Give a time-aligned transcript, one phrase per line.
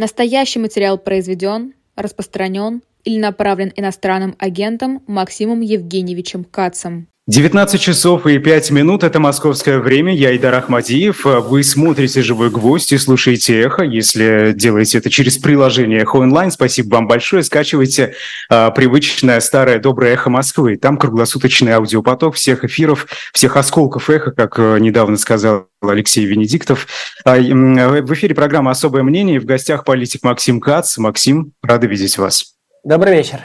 [0.00, 7.08] Настоящий материал произведен, распространен или направлен иностранным агентом Максимом Евгеньевичем Кацем.
[7.28, 10.14] 19 часов и 5 минут– это московское время.
[10.14, 11.26] Я Идар Ахмадиев.
[11.26, 13.82] Вы смотрите «Живой гвоздь» и слушаете «Эхо».
[13.82, 17.42] Если делаете это через приложение «Эхо онлайн», спасибо вам большое.
[17.42, 18.14] Скачивайте
[18.48, 20.78] а, привычное старое доброе «Эхо Москвы».
[20.78, 26.86] Там круглосуточный аудиопоток всех эфиров, всех осколков «Эхо», как а, недавно сказал Алексей Венедиктов.
[27.26, 29.38] А, в эфире программа «Особое мнение».
[29.38, 30.96] В гостях политик Максим Кац.
[30.96, 32.54] Максим, рады видеть вас.
[32.84, 33.40] Добрый вечер.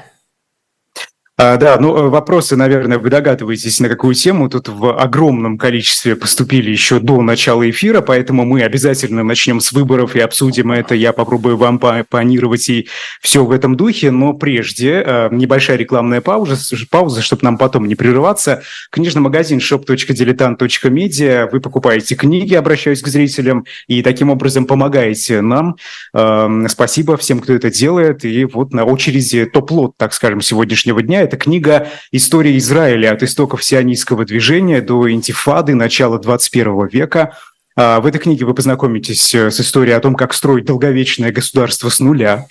[1.35, 4.49] А, да, ну э, вопросы, наверное, вы догадываетесь, на какую тему.
[4.49, 10.15] Тут в огромном количестве поступили еще до начала эфира, поэтому мы обязательно начнем с выборов
[10.15, 10.93] и обсудим это.
[10.93, 12.87] Я попробую вам панировать и
[13.19, 16.55] все в этом духе, но прежде э, небольшая рекламная пауза,
[16.91, 18.61] пауза, чтобы нам потом не прерываться.
[18.91, 21.49] Книжный магазин shop.diletant.media.
[21.51, 25.77] Вы покупаете книги, обращаюсь к зрителям, и таким образом помогаете нам.
[26.13, 28.23] Эм, спасибо всем, кто это делает.
[28.23, 33.63] И вот на очереди топ-лот, так скажем, сегодняшнего дня это книга «История Израиля от истоков
[33.63, 37.35] сионистского движения до интифады начала 21 века».
[37.75, 41.89] А, в этой книге вы познакомитесь э, с историей о том, как строить долговечное государство
[41.89, 42.45] с нуля.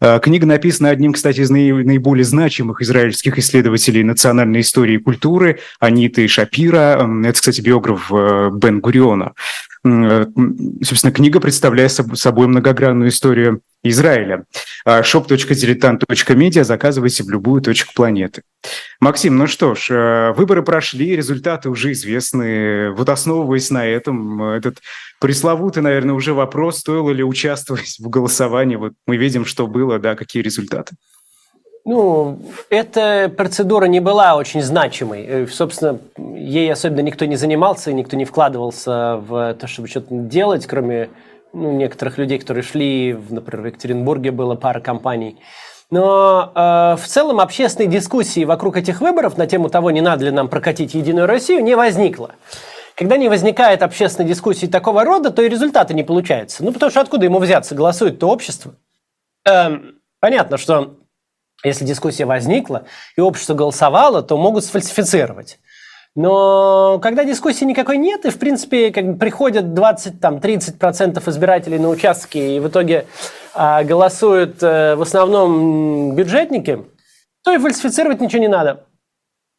[0.00, 6.28] А, книга написана одним, кстати, из наиболее значимых израильских исследователей национальной истории и культуры, Аниты
[6.28, 7.08] Шапира.
[7.24, 9.32] Это, кстати, биограф э, Бен Гуриона.
[9.84, 10.26] Э,
[10.82, 14.44] собственно, книга представляет собой многогранную историю Израиля.
[14.86, 18.42] shop.diletant.media заказывайте в любую точку планеты.
[19.00, 22.90] Максим, ну что ж, э, выборы прошли, результаты уже известны.
[22.92, 24.78] Вот основываясь на этом, этот
[25.20, 28.76] пресловутый, наверное, уже вопрос, стоило ли участвовать в голосовании.
[28.76, 30.96] Вот мы видим, что было, да, какие результаты.
[31.90, 35.24] Ну, эта процедура не была очень значимой.
[35.26, 35.98] Э, собственно,
[36.36, 41.08] ей особенно никто не занимался, никто не вкладывался в то, чтобы что-то делать, кроме
[41.54, 45.38] ну, некоторых людей, которые шли, например, в Екатеринбурге было пара компаний.
[45.90, 50.30] Но э, в целом общественной дискуссии вокруг этих выборов на тему того, не надо ли
[50.30, 52.32] нам прокатить Единую Россию, не возникло.
[52.96, 56.62] Когда не возникает общественной дискуссии такого рода, то и результаты не получаются.
[56.62, 57.74] Ну, потому что откуда ему взяться?
[57.74, 58.74] Голосует-то общество.
[59.46, 60.98] Эм, понятно, что
[61.64, 62.84] если дискуссия возникла
[63.16, 65.58] и общество голосовало, то могут сфальсифицировать.
[66.14, 72.38] Но когда дискуссии никакой нет, и, в принципе, как бы приходят 20-30% избирателей на участки,
[72.38, 73.06] и в итоге
[73.54, 76.84] а, голосуют а, в основном бюджетники,
[77.44, 78.84] то и фальсифицировать ничего не надо.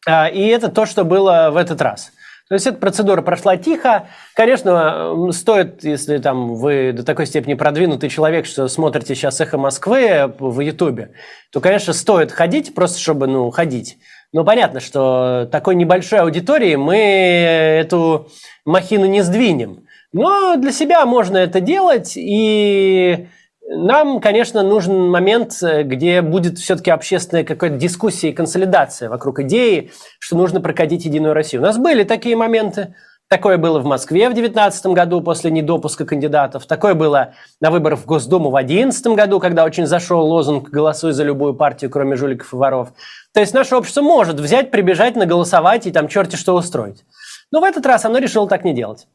[0.06, 2.12] А, и это то, что было в этот раз.
[2.50, 4.08] То есть эта процедура прошла тихо.
[4.34, 10.34] Конечно, стоит, если там вы до такой степени продвинутый человек, что смотрите сейчас «Эхо Москвы»
[10.36, 11.12] в Ютубе,
[11.52, 13.98] то, конечно, стоит ходить, просто чтобы, ну, ходить.
[14.32, 18.28] Но понятно, что такой небольшой аудитории мы эту
[18.64, 19.84] махину не сдвинем.
[20.12, 23.28] Но для себя можно это делать, и
[23.72, 30.36] нам, конечно, нужен момент, где будет все-таки общественная какая-то дискуссия и консолидация вокруг идеи, что
[30.36, 31.62] нужно прокатить Единую Россию.
[31.62, 32.96] У нас были такие моменты.
[33.28, 36.66] Такое было в Москве в 2019 году после недопуска кандидатов.
[36.66, 41.22] Такое было на выборах в Госдуму в 2011 году, когда очень зашел лозунг «Голосуй за
[41.22, 42.88] любую партию, кроме жуликов и воров».
[43.32, 47.04] То есть наше общество может взять, прибежать, наголосовать и там черти что устроить.
[47.52, 49.06] Но в этот раз оно решило так не делать.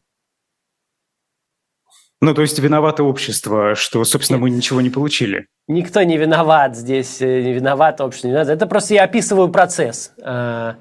[2.25, 4.41] Ну, то есть виновато общество, что, собственно, Нет.
[4.41, 5.45] мы ничего не получили.
[5.67, 8.27] Никто не виноват здесь, э, не виноват общество.
[8.27, 8.49] Не виноват.
[8.49, 10.11] Это просто я описываю процесс.
[10.23, 10.77] А,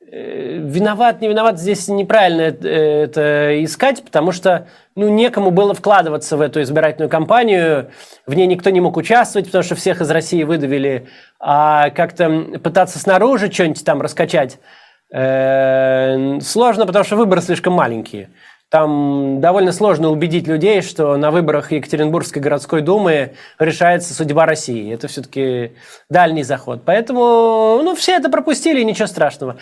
[0.00, 6.40] э, виноват, не виноват, здесь неправильно это искать, потому что ну, некому было вкладываться в
[6.40, 7.90] эту избирательную кампанию,
[8.24, 11.08] в ней никто не мог участвовать, потому что всех из России выдавили,
[11.40, 14.60] а как-то пытаться снаружи что-нибудь там раскачать
[15.12, 18.30] э, сложно, потому что выборы слишком маленькие.
[18.68, 24.92] Там довольно сложно убедить людей, что на выборах Екатеринбургской городской думы решается судьба России.
[24.92, 25.72] Это все-таки
[26.10, 26.82] дальний заход.
[26.84, 29.56] Поэтому ну, все это пропустили, ничего страшного.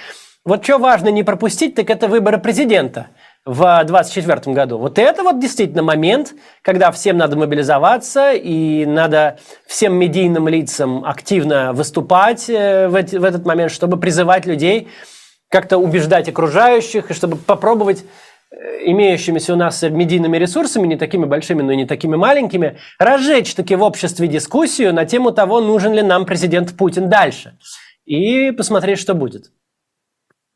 [0.45, 3.09] Вот что важно не пропустить, так это выборы президента
[3.47, 4.79] в 2024 году.
[4.79, 11.75] Вот это вот действительно момент, когда всем надо мобилизоваться и надо всем медийным лицам активно
[11.75, 14.89] выступать э, в, эти, в этот момент, чтобы призывать людей
[15.51, 18.05] как-то убеждать окружающих, и чтобы попробовать
[18.87, 23.77] имеющимися у нас медийными ресурсами, не такими большими, но и не такими маленькими, разжечь таки
[23.77, 27.59] в обществе дискуссию на тему того, нужен ли нам президент Путин дальше.
[28.05, 29.51] И посмотреть, что будет.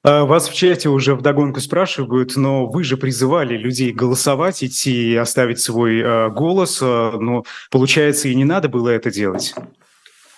[0.04, 5.16] А вас в чате уже вдогонку спрашивают, но вы же призывали людей голосовать, идти и
[5.16, 9.54] оставить свой э, голос, э, но получается и не надо было это делать.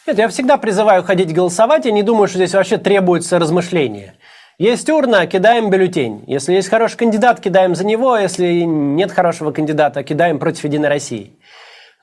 [0.06, 4.15] Нет, я всегда призываю ходить голосовать, я не думаю, что здесь вообще требуется размышление.
[4.61, 6.23] Есть урна, кидаем бюллетень.
[6.27, 8.19] Если есть хороший кандидат, кидаем за него.
[8.19, 11.33] Если нет хорошего кандидата, кидаем против Единой России.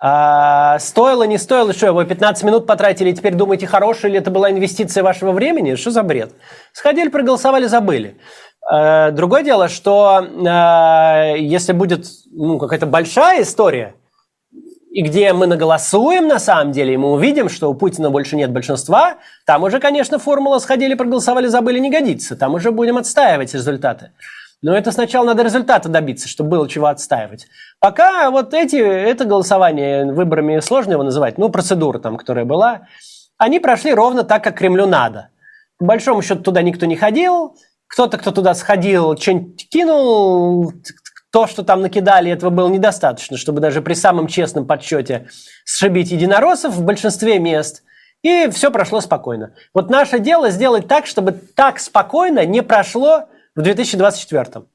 [0.01, 4.31] А, стоило, не стоило, что вы 15 минут потратили, и теперь думаете, хорошая ли это
[4.31, 5.75] была инвестиция вашего времени?
[5.75, 6.31] Что за бред?
[6.73, 8.17] Сходили, проголосовали, забыли.
[8.67, 13.93] А, другое дело, что а, если будет ну, какая-то большая история,
[14.89, 18.51] и где мы наголосуем на самом деле, и мы увидим, что у Путина больше нет
[18.51, 22.35] большинства, там уже, конечно, формула «сходили, проголосовали, забыли» не годится.
[22.35, 24.11] Там уже будем отстаивать результаты.
[24.61, 27.47] Но это сначала надо результата добиться, чтобы было чего отстаивать.
[27.79, 32.87] Пока вот эти, это голосование, выборами сложно его называть, ну, процедура там, которая была,
[33.37, 35.29] они прошли ровно так, как Кремлю надо.
[35.77, 37.55] По большому счету туда никто не ходил,
[37.87, 40.73] кто-то, кто туда сходил, что-нибудь кинул,
[41.31, 45.29] то, что там накидали, этого было недостаточно, чтобы даже при самом честном подсчете
[45.65, 47.83] сшибить единороссов в большинстве мест.
[48.23, 49.53] И все прошло спокойно.
[49.73, 53.25] Вот наше дело сделать так, чтобы так спокойно не прошло
[53.55, 54.65] в 2024.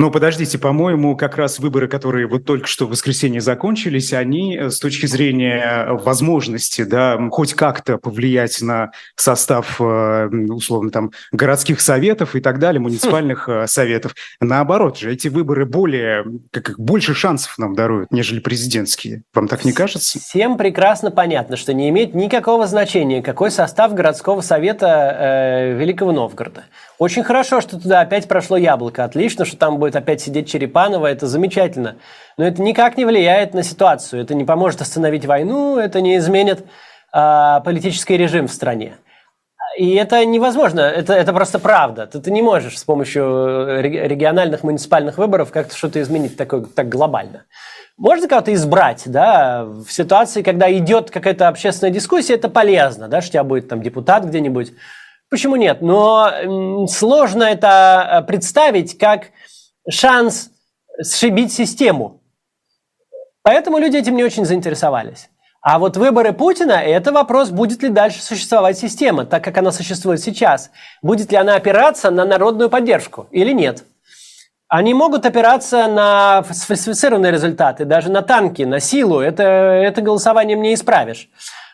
[0.00, 4.70] Ну, подождите, по-моему, как раз выборы, которые вот только что в воскресенье закончились, они э,
[4.70, 12.36] с точки зрения возможности, да, хоть как-то повлиять на состав, э, условно, там, городских советов
[12.36, 13.66] и так далее, муниципальных хм.
[13.66, 19.22] советов, наоборот же, эти выборы более, как, больше шансов нам даруют, нежели президентские.
[19.34, 20.20] Вам так не кажется?
[20.20, 26.66] Всем прекрасно понятно, что не имеет никакого значения, какой состав городского совета э, Великого Новгорода.
[26.98, 29.04] Очень хорошо, что туда опять прошло яблоко.
[29.04, 31.06] Отлично, что там будет опять сидеть Черепанова.
[31.06, 31.96] Это замечательно.
[32.36, 34.22] Но это никак не влияет на ситуацию.
[34.22, 36.64] Это не поможет остановить войну, это не изменит
[37.14, 38.96] э, политический режим в стране.
[39.76, 42.08] И это невозможно, это, это просто правда.
[42.08, 46.88] Ты, ты не можешь с помощью э, региональных муниципальных выборов как-то что-то изменить такое, так
[46.88, 47.44] глобально.
[47.96, 53.30] Можно кого-то избрать, да, в ситуации, когда идет какая-то общественная дискуссия, это полезно, да, что
[53.30, 54.72] у тебя будет там депутат где-нибудь,
[55.30, 55.82] Почему нет?
[55.82, 59.26] Но сложно это э, представить как
[59.88, 60.50] шанс
[61.02, 62.20] сшибить систему.
[63.42, 65.30] Поэтому люди этим не очень заинтересовались.
[65.60, 70.20] А вот выборы Путина– это вопрос, будет ли дальше существовать система, так как она существует
[70.20, 70.70] сейчас.
[71.02, 73.84] Будет ли она опираться на народную поддержку или нет.
[74.68, 79.20] Они могут опираться на сфальсифицированные результаты, даже на танки, на силу.
[79.20, 81.28] Это, это голосованием не исправишь.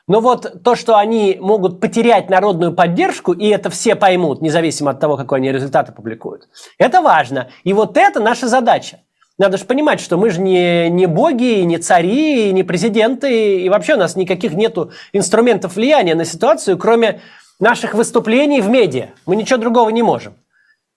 [0.06, 5.01] Но вот то, что они могут потерять народную поддержку, и это все поймут, независимо от
[5.01, 6.49] того, какой они результаты публикуют,
[6.79, 7.49] это важно.
[7.65, 9.01] И вот это наша задача.
[9.39, 13.95] Надо же понимать, что мы же не, не боги, не цари, не президенты, и вообще
[13.95, 17.21] у нас никаких нету инструментов влияния на ситуацию, кроме
[17.59, 19.09] наших выступлений в медиа.
[19.27, 20.35] Мы ничего другого не можем.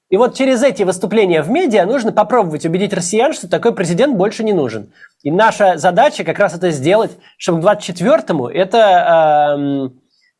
[0.09, 4.43] И вот через эти выступления в медиа нужно попробовать убедить россиян, что такой президент больше
[4.43, 4.91] не нужен.
[5.21, 9.89] И наша задача как раз это сделать, чтобы к 24-му эта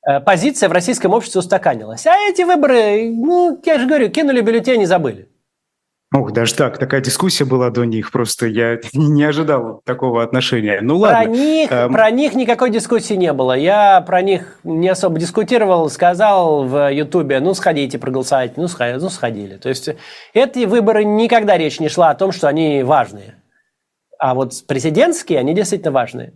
[0.05, 2.07] э, э, позиция в российском обществе устаканилась.
[2.07, 5.26] А эти выборы, ну, я же говорю, кинули бюллетени и забыли.
[6.13, 10.79] Ох, даже так, такая дискуссия была до них, просто я не ожидал такого отношения.
[10.81, 11.23] Ну ладно.
[11.23, 11.93] Про них, эм...
[11.93, 13.57] про них никакой дискуссии не было.
[13.57, 19.09] Я про них не особо дискутировал, сказал в Ютубе, ну сходите проголосовать, ну сходили, ну
[19.09, 19.57] сходили.
[19.57, 19.89] То есть
[20.33, 23.35] эти выборы никогда речь не шла о том, что они важные.
[24.17, 26.33] А вот президентские, они действительно важные.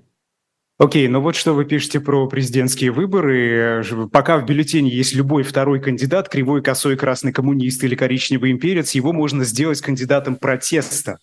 [0.81, 3.83] Окей, ну вот что вы пишете про президентские выборы.
[4.12, 9.13] Пока в бюллетене есть любой второй кандидат, кривой, косой, красный коммунист или коричневый имперец, его
[9.13, 11.19] можно сделать кандидатом протеста.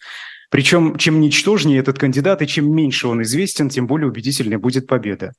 [0.48, 5.32] Причем, чем ничтожнее этот кандидат и чем меньше он известен, тем более убедительнее будет победа.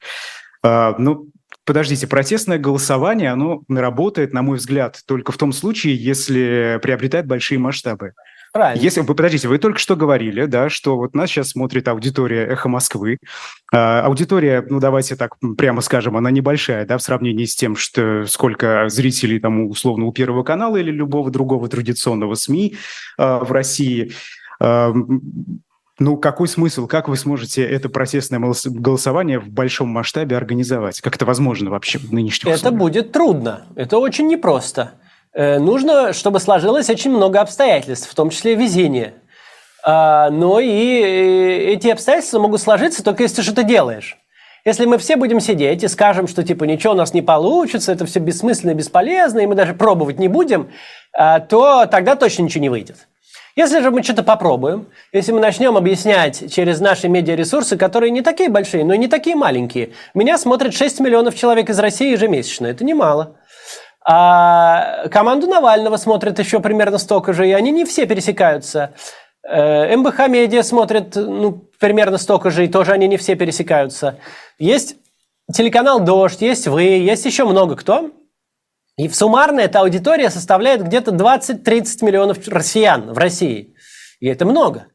[0.64, 1.30] А, ну,
[1.64, 7.58] подождите, протестное голосование, оно работает, на мой взгляд, только в том случае, если приобретает большие
[7.58, 8.12] масштабы.
[8.52, 8.82] Правильно.
[8.82, 12.68] Если вы подождите, вы только что говорили, да, что вот нас сейчас смотрит аудитория Эхо
[12.68, 13.20] Москвы.
[13.72, 18.26] А, аудитория, ну давайте так прямо скажем, она небольшая, да, в сравнении с тем, что
[18.26, 22.76] сколько зрителей там условно у Первого канала или любого другого традиционного СМИ
[23.18, 24.12] а, в России.
[24.60, 24.94] А,
[26.00, 26.88] ну, какой смысл?
[26.88, 31.02] Как вы сможете это протестное голосование в большом масштабе организовать?
[31.02, 32.80] Как это возможно вообще в нынешних Это условиях?
[32.80, 33.66] будет трудно.
[33.76, 34.94] Это очень непросто.
[35.34, 39.14] Э, нужно, чтобы сложилось очень много обстоятельств, в том числе везение.
[39.84, 41.02] А, но и
[41.74, 44.18] эти обстоятельства могут сложиться только если ты что-то делаешь.
[44.66, 48.06] Если мы все будем сидеть и скажем, что типа ничего у нас не получится, это
[48.06, 50.70] все бессмысленно бесполезно, и мы даже пробовать не будем,
[51.14, 53.08] а, то тогда точно ничего не выйдет.
[53.56, 58.50] Если же мы что-то попробуем, если мы начнем объяснять через наши медиаресурсы, которые не такие
[58.50, 59.92] большие, но и не такие маленькие.
[60.14, 63.36] Меня смотрит 6 миллионов человек из России ежемесячно, это немало.
[64.06, 68.94] А команду Навального смотрят еще примерно столько же, и они не все пересекаются.
[69.48, 74.20] Э, МБХ Медиа смотрят ну, примерно столько же, и тоже они не все пересекаются.
[74.58, 74.96] Есть
[75.54, 78.12] телеканал «Дождь», есть вы, есть еще много кто.
[78.98, 83.74] И в суммарно эта аудитория составляет где-то 20-30 миллионов россиян в России.
[84.20, 84.88] И это много.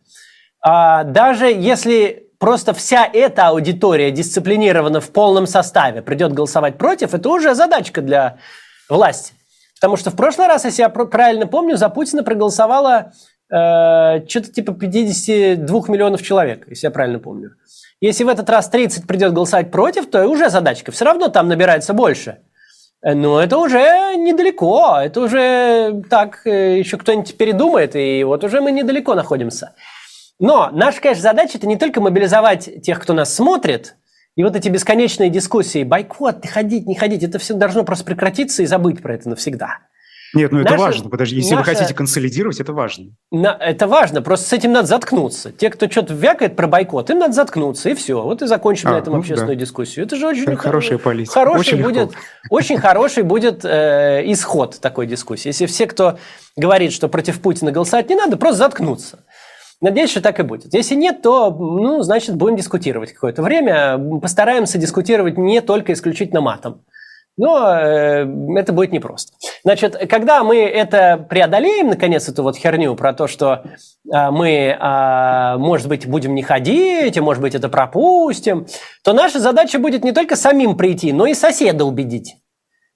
[0.61, 7.29] А даже если просто вся эта аудитория дисциплинирована в полном составе, придет голосовать против, это
[7.31, 8.37] уже задачка для
[8.89, 9.35] власти.
[9.77, 13.13] Потому что в прошлый раз, если я правильно помню, за Путина проголосовало
[13.51, 17.57] э, что-то типа 52 миллионов человек, если я правильно помню.
[18.01, 20.93] Если в этот раз 30 придет голосовать против, то уже задачка.
[20.93, 22.39] Все равно там набирается больше.
[23.03, 28.73] Но это уже недалеко, это уже так, э, еще кто-нибудь передумает, и вот уже мы
[28.73, 29.75] недалеко находимся.
[30.39, 33.97] Но наша, конечно, задача– это не только мобилизовать тех, кто нас смотрит,
[34.37, 38.63] и вот эти бесконечные дискуссии, бойкот, не ходить, не ходить, это все должно просто прекратиться
[38.63, 39.79] и забыть про это навсегда.
[40.35, 43.13] Нет, ну это наша, важно, подожди, если наша, вы хотите консолидировать, это важно.
[43.31, 45.53] На, это важно, просто с этим надо заткнуться.
[45.53, 48.21] Те, кто что-то вякает про бойкот, им надо заткнуться, и все.
[48.21, 49.61] Вот и закончим а, на этом ну, общественную да.
[49.61, 50.05] дискуссию.
[50.05, 50.43] Это же очень...
[50.43, 51.35] Это хорошая политика.
[51.35, 52.11] Хороший очень будет,
[52.51, 55.49] очень хороший будет э, исход такой дискуссии.
[55.49, 56.19] Если все, кто
[56.57, 59.25] говорит, что против Путина голосовать не надо, просто заткнуться.
[59.85, 60.73] Надеюсь, что так и будет.
[60.73, 63.99] Если нет, то, ну, значит, будем дискутировать какое-то время.
[64.19, 66.81] Постараемся дискутировать не только исключительно матом.
[67.37, 68.27] Но э,
[68.57, 69.35] это будет непросто.
[69.63, 73.63] Значит, когда мы это преодолеем, наконец, эту вот херню про то, что
[74.11, 78.67] э, мы, э, может быть, будем не ходить, и, может быть, это пропустим,
[79.03, 82.37] то наша задача будет не только самим прийти, но и соседа убедить.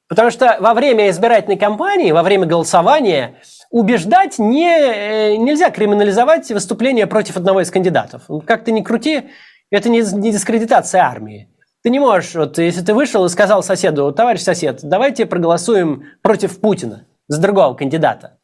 [0.09, 3.35] Потому что во время избирательной кампании, во время голосования
[3.71, 8.23] убеждать не, э, нельзя криминализовать выступление против одного из кандидатов.
[8.47, 9.31] Как ты ни крути,
[9.71, 11.49] это не, не дискредитация армии.
[11.83, 16.61] Ты не можешь, вот если ты вышел и сказал соседу, товарищ сосед, давайте проголосуем против
[16.61, 18.39] Путина за другого кандидата,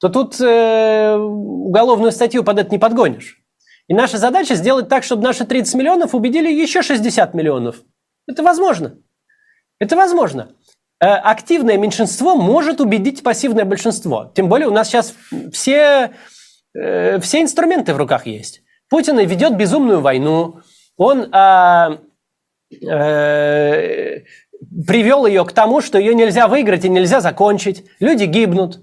[0.00, 3.42] то тут э, уголовную статью под это не подгонишь.
[3.88, 7.76] И наша задача сделать так, чтобы наши 30 миллионов убедили еще 60 миллионов.
[8.26, 8.94] Это возможно.
[9.78, 10.52] Это возможно.
[11.02, 14.30] Э, активное меньшинство может убедить пассивное большинство.
[14.36, 15.14] Тем более у нас сейчас
[15.52, 16.12] все,
[16.74, 18.62] э, все инструменты в руках есть.
[18.88, 20.60] Путин ведет безумную войну.
[20.96, 21.98] Он э,
[22.86, 24.20] э,
[24.86, 27.84] привел ее к тому, что ее нельзя выиграть и нельзя закончить.
[27.98, 28.78] Люди гибнут,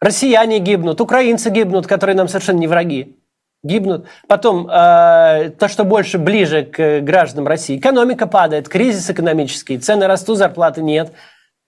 [0.00, 3.18] россияне гибнут, украинцы гибнут, которые нам совершенно не враги.
[3.66, 4.06] Гибнут.
[4.28, 7.78] Потом э, то, что больше ближе к гражданам России.
[7.78, 11.12] Экономика падает, кризис экономический, цены растут, зарплаты нет,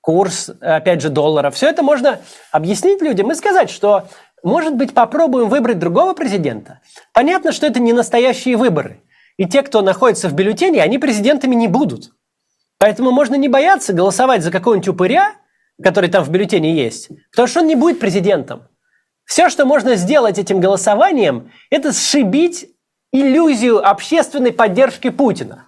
[0.00, 1.50] курс, опять же, доллара.
[1.50, 2.20] Все это можно
[2.52, 4.08] объяснить людям и сказать, что,
[4.42, 6.80] может быть, попробуем выбрать другого президента.
[7.12, 9.02] Понятно, что это не настоящие выборы–
[9.38, 12.10] и те, кто находится в бюллетене, они президентами не будут.
[12.78, 15.34] Поэтому можно не бояться голосовать за какого-нибудь упыря,
[15.82, 18.64] который там в бюллетене есть, потому что он не будет президентом.
[19.28, 22.70] Все, что можно сделать этим голосованием, это сшибить
[23.12, 25.66] иллюзию общественной поддержки Путина.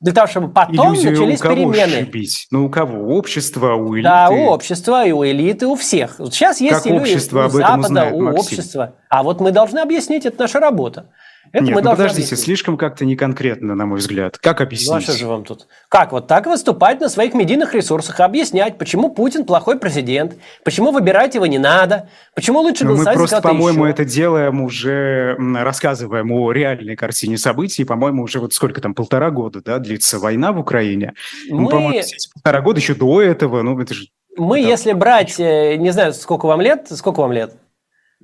[0.00, 2.06] Для того, чтобы потом Иллюзию начались у кого перемены.
[2.06, 2.46] Шибить?
[2.50, 3.14] Ну, у кого?
[3.14, 4.08] Общества, у элиты?
[4.08, 6.18] Да, у общества, и у элиты, у всех.
[6.18, 8.40] Вот сейчас есть как общество у об Запада, узнает, у Максим?
[8.40, 8.94] общества.
[9.10, 11.10] А вот мы должны объяснить, это наша работа.
[11.52, 12.40] Это Нет, мы ну подождите, объяснить.
[12.40, 14.38] слишком как-то неконкретно, на мой взгляд.
[14.38, 14.88] Как объяснить?
[14.90, 15.66] Ну, а что же вам тут?
[15.90, 16.10] Как?
[16.12, 21.44] Вот так выступать на своих медийных ресурсах, объяснять, почему Путин плохой президент, почему выбирать его
[21.44, 26.96] не надо, почему лучше ну, голосовать Мы просто, по-моему, это делаем уже, рассказываем о реальной
[26.96, 27.84] картине событий.
[27.84, 31.12] По-моему, уже вот сколько там, полтора года, да, длится война в Украине.
[31.50, 31.62] Ну, мы...
[31.62, 32.02] Ну, по-моему,
[32.34, 34.06] полтора года еще до этого, ну, это же...
[34.38, 34.70] Мы, это...
[34.70, 37.54] если брать, э, не знаю, сколько вам лет, сколько вам лет?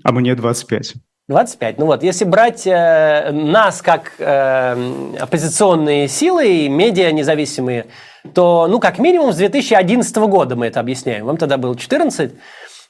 [0.03, 0.95] А мне 25.
[1.29, 1.79] 25.
[1.79, 7.87] Ну вот, если брать э, нас как э, оппозиционные силы, медиа независимые,
[8.35, 11.27] то, ну, как минимум с 2011 года мы это объясняем.
[11.27, 12.33] Вам тогда было 14,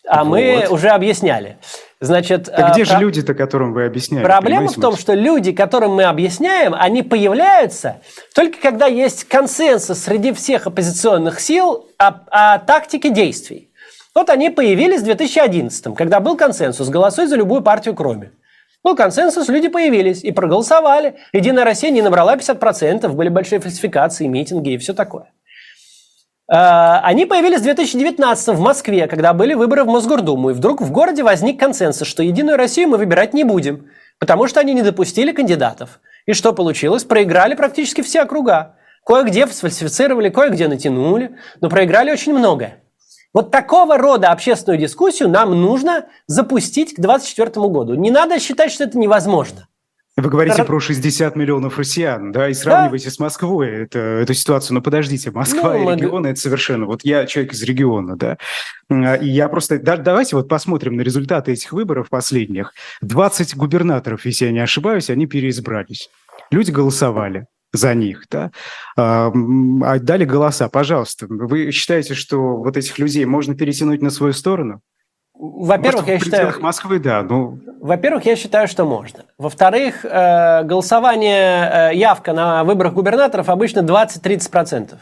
[0.07, 0.31] а вот.
[0.31, 1.59] мы уже объясняли.
[2.01, 3.01] Значит, так где э, же про...
[3.01, 4.25] люди-то, которым вы объясняете?
[4.25, 8.01] Проблема в том, что люди, которым мы объясняем, они появляются
[8.37, 13.68] только когда есть консенсус среди всех оппозиционных сил о, о тактике действий.
[14.19, 18.33] Вот они появились в 2011, когда был консенсус «голосуй за любую партию, кроме».
[18.83, 21.15] Был консенсус, люди появились и проголосовали.
[21.33, 25.31] Единая Россия не набрала 50%, были большие фальсификации, митинги и все такое.
[26.51, 30.91] А, они появились в 2019 в Москве, когда были выборы в Мосгордуму, и вдруг в
[30.91, 33.87] городе возник консенсус, что Единую Россию мы выбирать не будем,
[34.19, 36.01] потому что они не допустили кандидатов.
[36.27, 37.05] И что получилось?
[37.05, 38.75] Проиграли практически все округа.
[39.07, 42.83] Кое-где сфальсифицировали, кое-где натянули, но проиграли очень многое.
[43.35, 47.95] Вот такого рода общественную дискуссию нам нужно запустить к 2024 году.
[47.95, 49.69] Не надо считать, что это невозможно.
[50.17, 50.67] Вы говорите Р...
[50.67, 53.11] про 60 миллионов россиян, да, и сравниваете да?
[53.13, 54.75] с Москвой это, эту ситуацию.
[54.75, 56.87] Но подождите, Москва ну, и регионы мы...– это совершенно…
[56.87, 58.37] Вот я человек из региона, да,
[59.15, 59.79] и я просто…
[59.79, 62.75] Да, давайте вот посмотрим на результаты этих выборов последних.
[63.01, 66.11] 20 губернаторов, если я не ошибаюсь, они переизбрались.
[66.51, 68.51] Люди голосовали за них, да,
[68.97, 69.31] а,
[69.99, 70.69] дали голоса.
[70.69, 74.81] Пожалуйста, вы считаете, что вот этих людей можно перетянуть на свою сторону?
[75.39, 76.53] во-первых, я считаю...
[76.61, 77.23] Москвы, да.
[77.23, 77.61] Ну...
[77.81, 79.25] Во-первых, я считаю, что можно.
[79.39, 84.97] Во-вторых, э, голосование, э, явка на выборах губернаторов обычно 20-30%.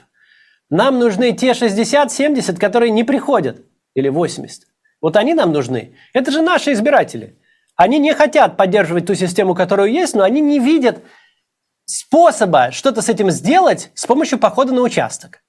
[0.69, 3.63] Нам нужны те 60-70, которые не приходят.
[3.95, 4.65] Или 80.
[5.01, 5.95] Вот они нам нужны.
[6.13, 7.39] Это же наши избиратели.
[7.75, 11.03] Они не хотят поддерживать ту систему, которую есть, но они не видят
[11.87, 15.43] способа что-то с этим сделать с помощью похода на участок.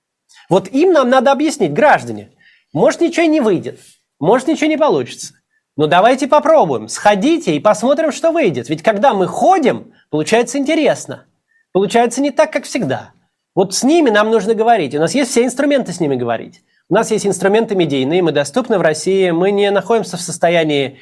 [0.50, 2.32] Вот им нам надо объяснить, граждане,
[2.72, 3.80] может ничего не выйдет,
[4.20, 5.34] может ничего не получится.
[5.76, 8.70] Но давайте попробуем, сходите и посмотрим, что выйдет.
[8.70, 11.26] Ведь когда мы ходим, получается интересно.
[11.72, 13.12] Получается не так, как всегда.
[13.54, 14.96] Вот с ними нам нужно говорить.
[14.96, 16.64] У нас есть все инструменты с ними говорить.
[16.90, 21.00] У нас есть инструменты медийные, мы доступны в России, мы не находимся в состоянии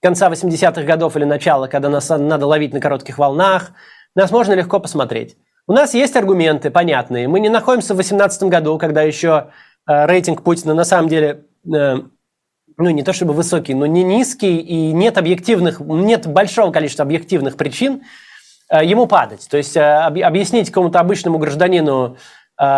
[0.00, 3.72] конца 80-х годов или начала, когда нас надо ловить на коротких волнах.
[4.18, 5.36] Нас можно легко посмотреть.
[5.68, 7.28] У нас есть аргументы понятные.
[7.28, 9.50] Мы не находимся в 2018 году, когда еще
[9.86, 11.98] э, рейтинг Путина на самом деле, э,
[12.78, 17.56] ну не то чтобы высокий, но не низкий, и нет объективных, нет большого количества объективных
[17.56, 18.02] причин
[18.68, 19.46] э, ему падать.
[19.48, 22.16] То есть объяснить какому-то обычному гражданину,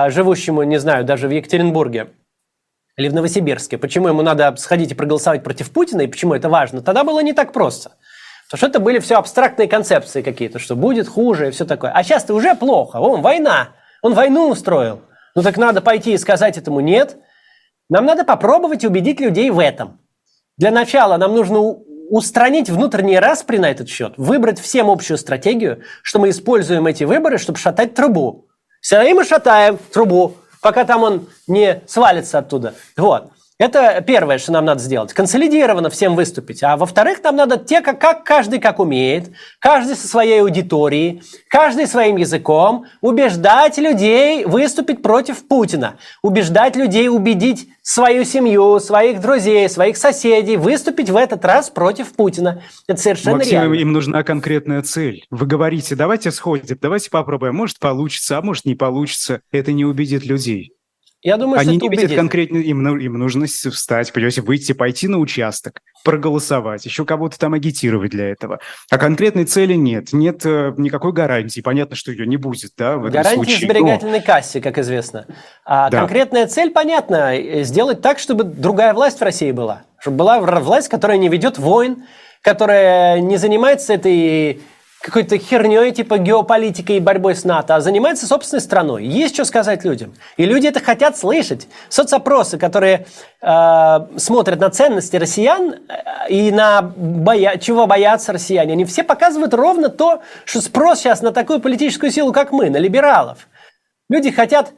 [0.08, 2.08] живущему, не знаю, даже в Екатеринбурге,
[2.98, 6.82] или в Новосибирске, почему ему надо сходить и проголосовать против Путина, и почему это важно,
[6.82, 7.92] тогда было не так просто.
[8.50, 11.92] Потому что это были все абстрактные концепции какие-то, что будет хуже и все такое.
[11.92, 12.96] А сейчас-то уже плохо.
[12.96, 13.70] Он война.
[14.02, 15.02] Он войну устроил.
[15.36, 17.16] Ну так надо пойти и сказать этому нет.
[17.88, 20.00] Нам надо попробовать убедить людей в этом.
[20.56, 26.18] Для начала нам нужно устранить внутренний распри на этот счет, выбрать всем общую стратегию, что
[26.18, 28.48] мы используем эти выборы, чтобы шатать трубу.
[28.90, 32.74] И мы шатаем трубу пока там он не свалится оттуда.
[32.96, 33.30] Вот.
[33.60, 35.12] Это первое, что нам надо сделать.
[35.12, 36.62] Консолидированно всем выступить.
[36.62, 41.86] А во-вторых, нам надо те, как, как каждый как умеет, каждый со своей аудиторией, каждый
[41.86, 45.98] своим языком убеждать людей выступить против Путина.
[46.22, 52.62] Убеждать людей убедить свою семью, своих друзей, своих соседей выступить в этот раз против Pутина.
[52.86, 53.74] Это совершенно Максим, реально.
[53.74, 55.26] им нужна конкретная цель.
[55.30, 57.56] Вы говорите, давайте сходим, давайте попробуем.
[57.56, 59.42] Может получится, а может не получится.
[59.52, 60.72] Это не убедит людей.
[61.22, 65.18] Я думаю, Они что не видят конкретно, им, им нужно встать, понимаете, выйти, пойти на
[65.18, 68.60] участок, проголосовать, еще кого-то там агитировать для этого.
[68.90, 71.60] А конкретной цели нет, нет э, никакой гарантии.
[71.60, 73.56] Понятно, что ее не будет, да, в этом Гарантии случае.
[73.56, 74.24] в сберегательной но...
[74.24, 75.26] кассе, как известно.
[75.66, 75.98] А да.
[75.98, 79.82] конкретная цель, понятно, э, сделать так, чтобы другая власть в России была.
[79.98, 82.04] Чтобы была власть, которая не ведет войн,
[82.40, 84.62] которая не занимается этой
[85.00, 89.04] какой-то херней типа геополитикой и борьбой с НАТО, а занимается собственной страной.
[89.04, 90.14] Есть что сказать людям.
[90.36, 91.68] И люди это хотят слышать.
[91.88, 93.06] Соцопросы, которые
[93.40, 97.56] э, смотрят на ценности россиян э, и на боя...
[97.56, 102.32] чего боятся россияне, они все показывают ровно то, что спрос сейчас на такую политическую силу,
[102.32, 103.48] как мы, на либералов.
[104.10, 104.72] Люди хотят,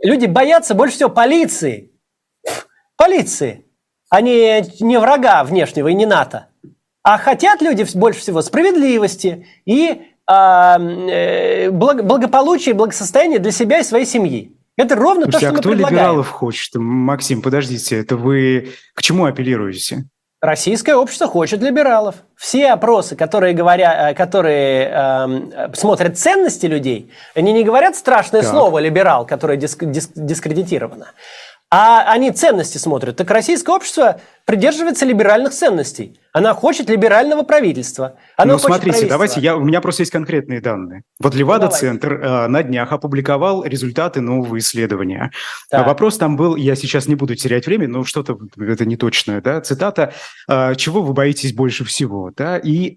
[0.00, 1.90] люди боятся больше всего полиции.
[2.96, 3.66] Полиции,
[4.08, 6.46] а не, не врага внешнего и не НАТО.
[7.04, 14.06] А хотят люди больше всего справедливости и а, э, благополучия благосостояния для себя и своей
[14.06, 14.56] семьи.
[14.78, 15.96] Это ровно Слушайте, то, что а мы кто предлагаем.
[15.96, 16.74] либералов хочет?
[16.74, 20.04] Максим, подождите, это вы к чему апеллируете?
[20.40, 22.16] Российское общество хочет либералов.
[22.36, 28.50] Все опросы, которые, говоря, э, которые э, смотрят ценности людей, они не говорят страшное так.
[28.50, 31.08] слово «либерал», которое диск, диск, дискредитировано.
[31.70, 33.16] А они ценности смотрят.
[33.16, 36.18] Так российское общество придерживается либеральных ценностей.
[36.34, 38.16] Она хочет либерального правительства.
[38.36, 41.04] Она ну, смотрите, давайте, я, у меня просто есть конкретные данные.
[41.20, 45.30] Вот Левада-центр э, на днях опубликовал результаты нового исследования.
[45.70, 45.86] Так.
[45.86, 49.60] Вопрос там был, я сейчас не буду терять время, но что-то это не точное, да,
[49.60, 50.12] цитата,
[50.48, 52.96] э, «Чего вы боитесь больше всего?» да, И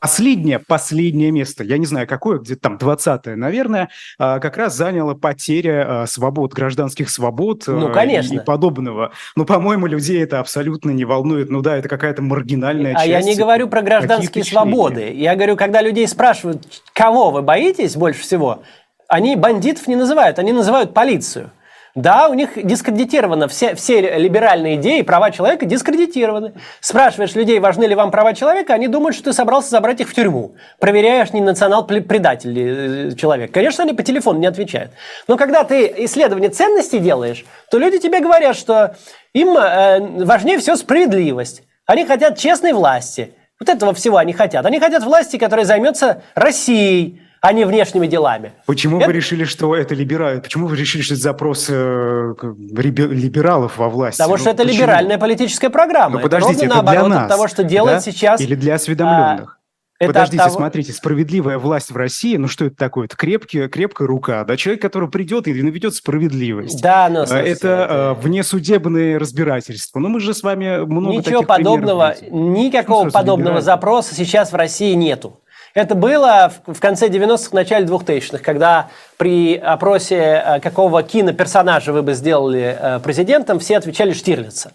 [0.00, 5.14] Последнее, последнее место, я не знаю какое, где-то там 20-е, наверное, а, как раз заняла
[5.14, 8.34] потеря а, свобод, гражданских свобод ну, конечно.
[8.34, 9.12] и подобного.
[9.36, 11.50] Ну, по-моему, людей это абсолютно не волнует.
[11.50, 13.04] Ну да, это какая-то маргинальная а часть.
[13.04, 15.12] А я не говорю про гражданские свободы.
[15.14, 18.62] Я говорю, когда людей спрашивают, кого вы боитесь больше всего,
[19.08, 21.50] они бандитов не называют, они называют полицию.
[21.96, 26.52] Да, у них дискредитировано все, все либеральные идеи, права человека дискредитированы.
[26.80, 30.14] Спрашиваешь людей, важны ли вам права человека, они думают, что ты собрался забрать их в
[30.14, 30.56] тюрьму.
[30.78, 33.50] Проверяешь, не национал-предатель ли э, человек.
[33.50, 34.90] Конечно, они по телефону не отвечают.
[35.26, 38.94] Но когда ты исследование ценностей делаешь, то люди тебе говорят, что
[39.32, 41.62] им э, важнее всего справедливость.
[41.86, 43.32] Они хотят честной власти.
[43.58, 44.66] Вот этого всего они хотят.
[44.66, 48.52] Они хотят власти, которая займется Россией, а не внешними делами.
[48.66, 49.06] Почему это...
[49.06, 50.40] вы решили, что это либерал?
[50.40, 54.18] Почему вы решили, что это запрос э, либералов во власти?
[54.18, 56.16] Потому ну, что это либеральная политическая программа.
[56.16, 58.00] Ну, подождите, это, это наоборот для нас, от того, что делает да?
[58.00, 58.40] сейчас...
[58.40, 59.55] Или для осведомленных?
[59.98, 60.56] Это Подождите, того...
[60.56, 63.06] смотрите, справедливая власть в России, ну что это такое?
[63.06, 66.82] Это крепкий, крепкая рука, да, человек, который придет и наведет справедливость.
[66.82, 67.24] Да, но...
[67.24, 69.98] Слушайте, это, это внесудебное разбирательство.
[69.98, 75.40] Ну мы же с вами много Ничего подобного, никакого подобного запроса сейчас в России нету.
[75.72, 82.14] Это было в конце 90-х, начале 2000-х, когда при опросе, э, какого киноперсонажа вы бы
[82.14, 84.72] сделали э, президентом, все отвечали Штирлица.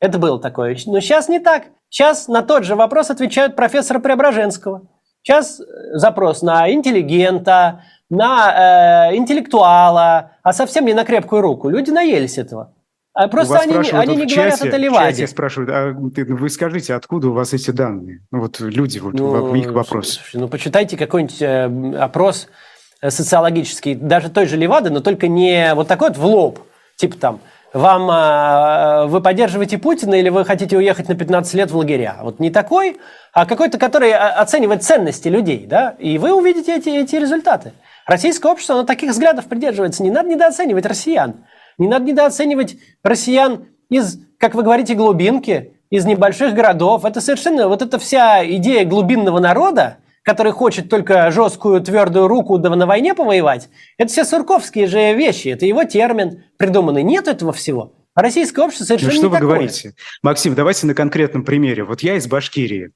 [0.00, 0.76] Это было такое.
[0.86, 1.64] Но сейчас не так.
[1.90, 4.82] Сейчас на тот же вопрос отвечают профессора Преображенского.
[5.22, 11.68] Сейчас э, запрос на интеллигента, на э, интеллектуала, а совсем не на крепкую руку.
[11.68, 12.74] Люди наелись этого.
[13.18, 15.08] А просто они, они не говорят чате, это Леваде.
[15.08, 18.20] В чате спрашивают, а вы скажите, откуда у вас эти данные?
[18.30, 20.20] Ну, вот люди, вот ну, их вопрос.
[20.34, 22.46] ну, почитайте какой-нибудь э, опрос
[23.00, 26.60] э, социологический, даже той же Левады, но только не вот такой вот в лоб.
[26.94, 27.40] Типа там,
[27.72, 32.16] вам, а, вы поддерживаете Путина или вы хотите уехать на 15 лет в лагеря.
[32.22, 32.98] Вот не такой,
[33.32, 37.72] а какой-то, который оценивает ценности людей, да, и вы увидите эти, эти результаты.
[38.06, 40.02] Российское общество, оно таких взглядов придерживается.
[40.02, 41.44] Не надо недооценивать россиян.
[41.76, 47.04] Не надо недооценивать россиян из, как вы говорите, глубинки, из небольших городов.
[47.04, 49.98] Это совершенно, вот эта вся идея глубинного народа,
[50.28, 55.48] который хочет только жесткую твердую руку да на войне повоевать, это все сурковские же вещи,
[55.48, 57.02] это его термин придуманный.
[57.02, 57.94] Нет этого всего.
[58.14, 59.48] А российское общество совершенно ну, что не вы такое.
[59.48, 59.94] говорите?
[60.22, 61.84] Максим, давайте на конкретном примере.
[61.84, 62.90] Вот я из Башкирии.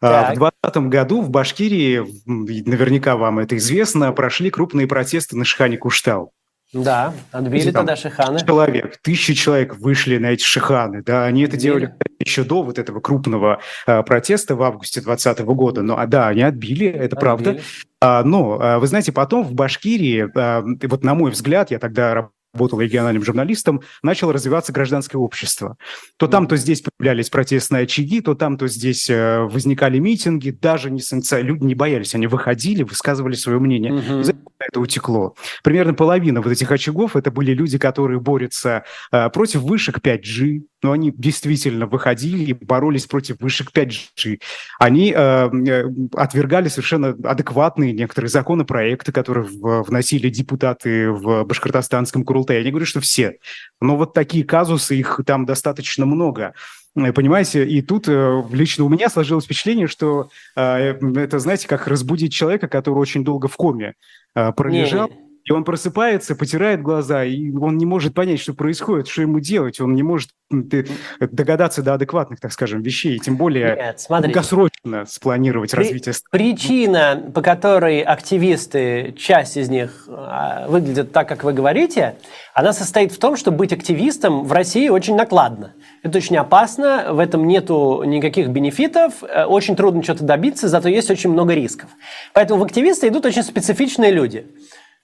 [0.00, 0.36] А, так.
[0.36, 6.32] В 2020 году в Башкирии, наверняка вам это известно, прошли крупные протесты на Шихане Куштал.
[6.72, 8.40] Да, отбили тогда шиханы.
[8.40, 11.02] Человек, тысячи человек вышли на эти шиханы.
[11.02, 11.62] Да, они это отбили.
[11.62, 15.82] делали еще до вот этого крупного э, протеста в августе 2020 года.
[15.82, 17.20] Но, а, да, они отбили, это отбили.
[17.20, 17.60] правда.
[18.00, 22.14] А, но, а, вы знаете, потом в Башкирии, а, вот на мой взгляд, я тогда
[22.14, 25.76] работал региональным журналистом, начало развиваться гражданское общество.
[26.16, 30.90] То там, то здесь появлялись протестные очаги, то там, то здесь э, возникали митинги, даже
[30.90, 31.40] не санкци...
[31.42, 33.92] люди не боялись, они выходили, высказывали свое мнение.
[33.92, 34.30] Угу.
[34.58, 35.34] Это утекло.
[35.62, 40.92] Примерно половина вот этих очагов это были люди, которые борются э, против вышек 5G, но
[40.92, 44.40] они действительно выходили и боролись против вышек 5G.
[44.78, 52.60] Они э, э, отвергали совершенно адекватные некоторые законопроекты, которые вносили депутаты в Башкортостанском Курултае.
[52.60, 53.38] Я не говорю, что все,
[53.80, 56.54] но вот такие казусы, их там достаточно много.
[56.96, 62.32] Э, понимаете, и тут э, лично у меня сложилось впечатление, что это, знаете, как разбудить
[62.32, 63.94] человека, который очень долго в коме
[64.34, 65.08] пролежал.
[65.08, 69.40] Не и он просыпается, потирает глаза, и он не может понять, что происходит, что ему
[69.40, 69.80] делать.
[69.80, 75.78] Он не может догадаться до адекватных, так скажем, вещей, тем более Нет, долгосрочно спланировать При,
[75.78, 76.14] развитие.
[76.30, 82.16] Причина, по которой активисты, часть из них а, выглядят так, как вы говорите,
[82.54, 85.74] она состоит в том, что быть активистом в России очень накладно.
[86.02, 91.10] Это очень опасно, в этом нету никаких бенефитов, э, очень трудно что-то добиться, зато есть
[91.10, 91.90] очень много рисков.
[92.32, 94.46] Поэтому в активисты идут очень специфичные люди–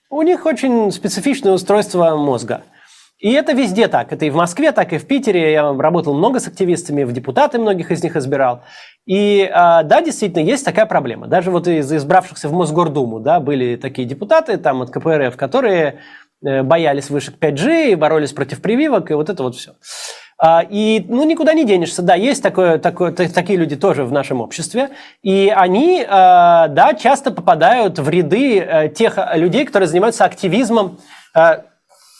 [0.09, 2.63] у них очень специфичное устройство мозга.
[3.17, 4.11] И это везде так.
[4.11, 5.53] Это и в Москве, так и в Питере.
[5.53, 8.63] Я работал много с активистами, в депутаты многих из них избирал.
[9.05, 11.27] И а, да, действительно, есть такая проблема.
[11.27, 16.01] Даже вот из избравшихся в Мосгордуму да, были такие депутаты там от КПРФ, которые
[16.45, 19.75] э, боялись вышек 5G, боролись против прививок, и вот это вот все.
[20.37, 22.01] А, и ну, никуда не денешься.
[22.01, 24.89] Да, есть такое, такое, такие люди тоже в нашем обществе.
[25.23, 30.99] И они, а, да, часто попадают в ряды э, тех людей, которые занимаются активизмом
[31.33, 31.61] э,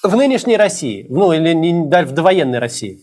[0.01, 2.99] в нынешней России, ну или даже в довоенной России.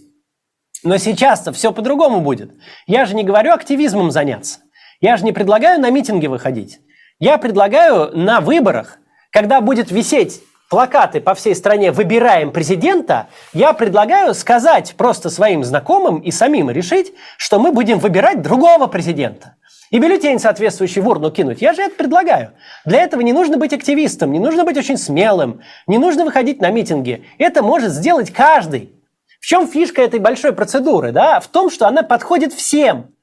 [0.83, 2.53] Но сейчас-то все по-другому будет.
[2.87, 4.61] Я же не говорю активизмом заняться.
[5.01, 6.81] Я же не предлагаю на митинги выходить.
[7.19, 8.99] Я предлагаю на выборах,
[9.31, 16.21] когда будет висеть плакаты по всей стране «Выбираем президента», я предлагаю сказать просто своим знакомым
[16.21, 19.57] и самим решить, что мы будем выбирать другого президента.
[19.91, 21.61] И бюллетень соответствующий в урну кинуть.
[21.61, 22.53] Я же это предлагаю.
[22.87, 26.71] Для этого не нужно быть активистом, не нужно быть очень смелым, не нужно выходить на
[26.71, 27.23] митинги.
[27.37, 28.95] Это может сделать каждый.
[29.41, 31.13] В чем фишка этой большой процедуры?
[31.13, 31.39] Да?
[31.41, 33.15] В том, что она подходит всем.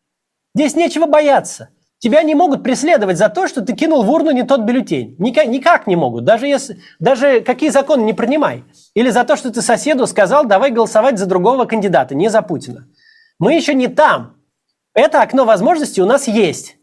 [0.53, 1.69] Здесь нечего бояться.
[1.99, 5.15] Тебя не могут преследовать за то, что ты кинул в урну не тот бюллетень.
[5.19, 6.23] Никак, никак не могут.
[6.23, 8.63] Даже, если, даже какие законы не принимай.
[8.93, 12.87] Или за то, что ты соседу сказал, давай голосовать за другого кандидата, не за Путина.
[13.37, 14.37] Мы еще не там.
[14.93, 16.77] Это окно возможностей у нас есть.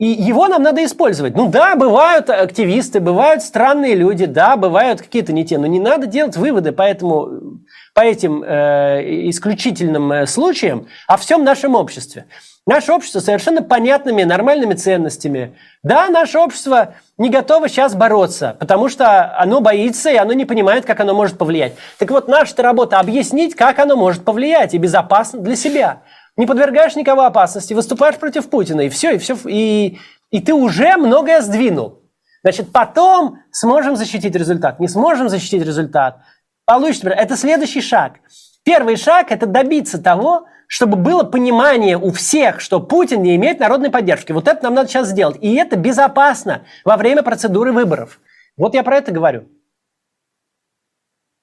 [0.00, 1.36] И его нам надо использовать.
[1.36, 6.06] Ну да, бывают активисты, бывают странные люди, да, бывают какие-то не те, но не надо
[6.06, 7.60] делать выводы по, этому,
[7.94, 12.26] по этим э, исключительным э, случаям о всем нашем обществе.
[12.66, 15.56] Наше общество совершенно понятными, нормальными ценностями.
[15.82, 20.84] Да, наше общество не готово сейчас бороться, потому что оно боится и оно не понимает,
[20.84, 21.74] как оно может повлиять.
[21.98, 26.02] Так вот, наша работа объяснить, как оно может повлиять и безопасно для себя.
[26.36, 29.98] Не подвергаешь никого опасности, выступаешь против Путина, и все, и все, и,
[30.30, 32.00] И ты уже многое сдвинул.
[32.42, 36.20] Значит, потом сможем защитить результат, не сможем защитить результат.
[36.66, 37.08] Получится.
[37.08, 38.20] Это следующий шаг.
[38.62, 43.90] Первый шаг– это добиться того, чтобы было понимание у всех, что Путин не имеет народной
[43.90, 44.30] поддержки.
[44.30, 45.36] Вот это нам надо сейчас сделать.
[45.40, 48.20] И это безопасно во время процедуры выборов.
[48.56, 49.48] Вот я про это говорю.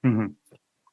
[0.02, 0.34] Угу.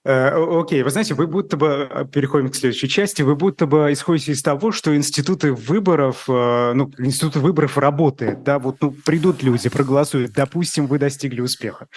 [0.07, 4.33] Окей, вы знаете, вы будто бы, э, переходим к следующей части, вы будто бы исходите
[4.33, 9.67] из того, что институты выборов, э, ну, институты выборов работает, да, вот ну, придут люди,
[9.67, 11.87] проголосуют, допустим, вы достигли успеха.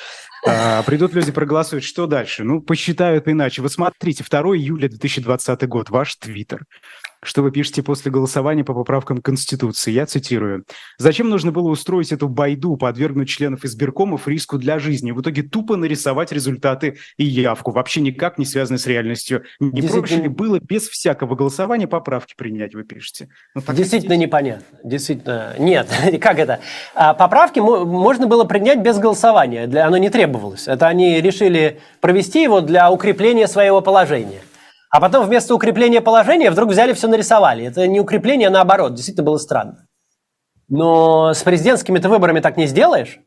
[0.87, 2.45] Придут люди, проголосуют, что дальше?
[2.45, 3.61] Ну, посчитают иначе.
[3.61, 6.63] Вот смотрите, 2 июля 2020 год, ваш твиттер
[7.23, 9.91] что вы пишете после голосования по поправкам Конституции.
[9.91, 10.65] Я цитирую.
[10.99, 15.77] «Зачем нужно было устроить эту байду, подвергнуть членов избиркомов риску для жизни, в итоге тупо
[15.77, 19.43] нарисовать результаты и явку, вообще никак не связанные с реальностью?
[19.61, 24.17] Не проще ли было без всякого голосования поправки принять, вы пишете?» ну, Действительно хотите?
[24.17, 24.79] непонятно.
[24.85, 25.55] Действительно.
[25.59, 25.89] Нет,
[26.21, 26.61] как это?
[26.95, 30.69] А, поправки можно было принять без голосования, оно не требовалось.
[30.69, 34.41] Это они решили провести его для укрепления своего положения.
[34.91, 37.65] А потом вместо укрепления положения вдруг взяли все нарисовали.
[37.67, 38.95] Это не укрепление, а наоборот.
[38.95, 39.87] Действительно было странно.
[40.69, 43.21] Но с президентскими-то выборами так не сделаешь.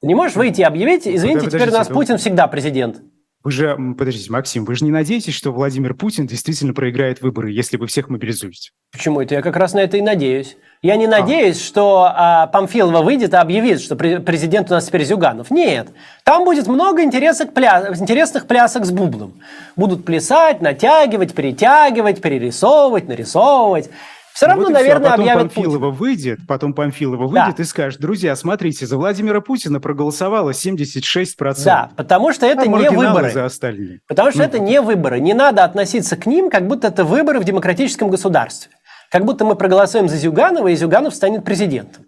[0.00, 3.02] Ты не можешь выйти и объявить, извините, теперь у нас Путин всегда президент.
[3.44, 7.76] Вы же, подождите, Максим, вы же не надеетесь, что Владимир Путин действительно проиграет выборы, если
[7.76, 8.72] вы всех мобилизуете?
[8.90, 9.34] Почему это?
[9.34, 10.56] Я как раз на это и надеюсь.
[10.82, 11.64] Я не надеюсь, а.
[11.64, 15.50] что а, Памфилова выйдет и объявит, что президент у нас теперь Зюганов.
[15.50, 15.88] Нет.
[16.24, 17.94] Там будет много интересных, пля...
[17.96, 19.40] интересных плясок с бублом.
[19.76, 23.90] Будут плясать, натягивать, перетягивать, перерисовывать, нарисовывать.
[24.36, 25.98] Все равно, вот наверное, потом объявят Памфилова Путин.
[25.98, 27.62] выйдет, потом Памфилова выйдет да.
[27.62, 31.64] и скажет, друзья, смотрите, за Владимира Путина проголосовало 76%.
[31.64, 33.30] Да, потому что это а не выборы.
[33.30, 34.00] за остальные.
[34.06, 34.44] Потому что ну.
[34.44, 35.20] это не выборы.
[35.20, 38.70] Не надо относиться к ним, как будто это выборы в демократическом государстве.
[39.10, 42.04] Как будто мы проголосуем за Зюганова, и Зюганов станет президентом.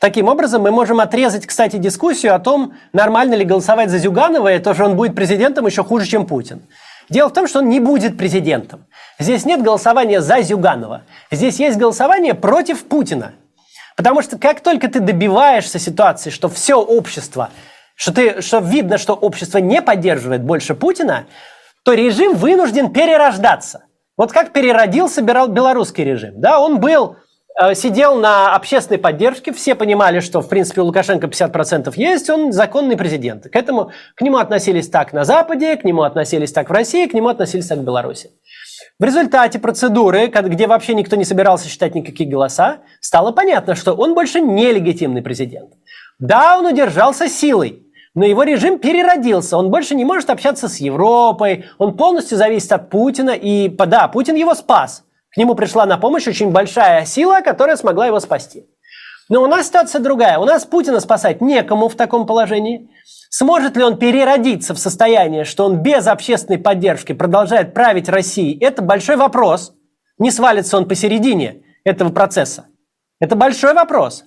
[0.00, 4.58] Таким образом, мы можем отрезать, кстати, дискуссию о том, нормально ли голосовать за Зюганова, и
[4.58, 6.60] то, что он будет президентом, еще хуже, чем Путин.
[7.08, 8.84] Дело в том, что он не будет президентом.
[9.18, 11.02] Здесь нет голосования за Зюганова.
[11.30, 13.32] Здесь есть голосование против Путина.
[13.96, 17.50] Потому что как только ты добиваешься ситуации, что все общество,
[17.96, 21.26] что, ты, что видно, что общество не поддерживает больше Путина,
[21.84, 23.84] то режим вынужден перерождаться.
[24.16, 26.40] Вот как переродился белорусский режим.
[26.40, 27.16] Да, он был
[27.60, 32.52] Э, сидел на общественной поддержке, все понимали, что, в принципе, у Лукашенко 50% есть, он
[32.52, 33.48] законный президент.
[33.48, 37.14] К этому, к нему относились так на Западе, к нему относились так в России, к
[37.14, 38.30] нему относились так в Беларуси.
[38.98, 44.14] В результате процедуры, где вообще никто не собирался считать никакие голоса, стало понятно, что он
[44.14, 45.74] больше не легитимный президент.
[46.18, 51.66] Да, он удержался силой, но его режим переродился, он больше не может общаться с Европой,
[51.78, 56.26] он полностью зависит от Путина, и да, Путин его спас– к нему пришла на помощь
[56.26, 58.66] очень большая сила, которая смогла его спасти.
[59.28, 60.38] Но у нас ситуация другая.
[60.38, 62.88] У нас Путина спасать некому в таком положении.
[63.30, 68.58] Сможет ли он переродиться в состояние, что он без общественной поддержки продолжает править Россией?
[68.58, 69.74] Это большой вопрос.
[70.18, 72.66] Не свалится он посередине этого процесса.
[73.20, 74.24] Это большой вопрос.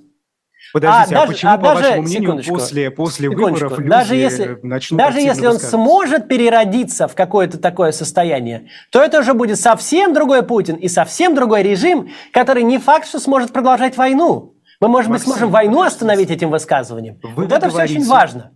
[0.74, 4.16] Подождите, а, а даже, почему, а по даже, вашему мнению, после, после выборов люди даже
[4.16, 9.60] если, начнут Даже если он сможет переродиться в какое-то такое состояние, то это уже будет
[9.60, 14.54] совсем другой Путин и совсем другой режим, который не факт, что сможет продолжать войну.
[14.82, 17.20] Мы, может Максим, быть, сможем войну остановить этим высказыванием.
[17.22, 18.52] Вы вот это говорите, все очень важно.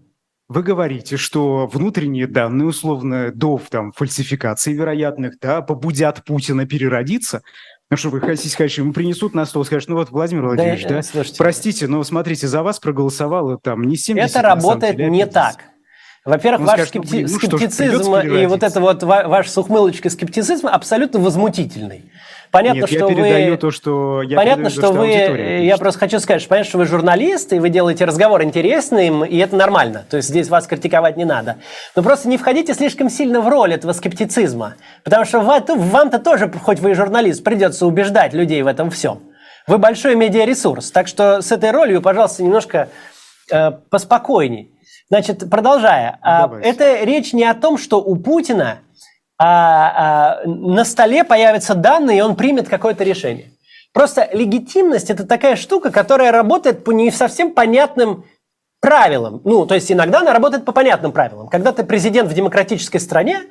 [0.47, 7.41] Вы говорите, что внутренние данные, условно, до там, фальсификации вероятных, да, побудят Путина переродиться.
[7.91, 10.95] Ну что, вы хотите сказать, ему принесут на стол, скажут, ну вот, Владимир Владимирович, да,
[10.95, 11.01] да?
[11.03, 15.57] Слушайте, простите, но смотрите, за вас проголосовало там не 70, Это работает деле, не так.
[16.25, 17.21] Во-первых, ваш скажет, скепти...
[17.21, 22.11] ну, скептицизм что, и вот это вот ваш с ухмылочкой скептицизм абсолютно возмутительный.
[22.55, 23.57] Понятно, Нет, что я передаю вы...
[23.57, 25.09] то, что я Понятно, что, что вы...
[25.09, 29.35] Я просто хочу сказать, что понятно, что вы журналист, и вы делаете разговор интересным, и
[29.39, 30.05] это нормально.
[30.09, 31.57] То есть здесь вас критиковать не надо.
[31.97, 34.75] Но просто не входите слишком сильно в роль этого скептицизма.
[35.03, 39.19] Потому что вам-то тоже, хоть вы и журналист, придется убеждать людей в этом всем.
[39.67, 40.91] Вы большой медиаресурс.
[40.91, 42.87] Так что с этой ролью, пожалуйста, немножко
[43.51, 44.71] э, поспокойней.
[45.09, 46.19] Значит, продолжая.
[46.21, 46.69] А, Давайте.
[46.69, 48.79] Это речь не о том, что у Путина
[49.37, 53.51] а, а, на столе появятся данные, и он примет какое-то решение.
[53.93, 58.25] Просто легитимность– это такая штука, которая работает по не совсем понятным
[58.81, 59.41] правилам.
[59.43, 61.47] Ну, то есть иногда она работает по понятным правилам.
[61.47, 63.41] Когда ты президент в демократической стране,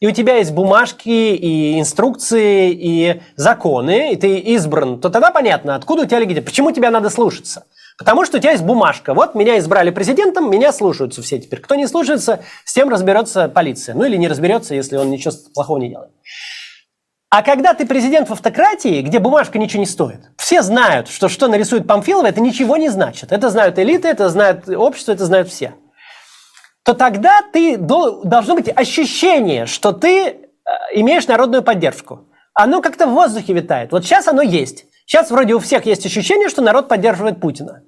[0.00, 5.74] и у тебя есть бумажки, и инструкции, и законы, и ты избран, то тогда понятно,
[5.74, 7.64] откуда у тебя легитимность, почему тебя надо слушаться–
[8.00, 9.12] Потому что у тебя есть бумажка.
[9.12, 11.60] Вот меня избрали президентом, меня слушаются все теперь.
[11.60, 13.94] Кто не слушается, с тем разберется полиция.
[13.94, 16.10] Ну или не разберется, если он ничего плохого не делает.
[17.28, 21.46] А когда ты президент в автократии, где бумажка ничего не стоит, все знают, что что
[21.46, 23.32] нарисует Памфилова, это ничего не значит.
[23.32, 25.74] Это знают элиты, это знают общество, это знают все.
[26.84, 30.36] То тогда ты должно быть ощущение, что ты э,
[30.94, 32.30] имеешь народную поддержку.
[32.54, 33.92] Оно как-то в воздухе витает.
[33.92, 34.86] Вот сейчас оно есть.
[35.04, 37.82] Сейчас вроде у всех есть ощущение, что народ поддерживает Путина.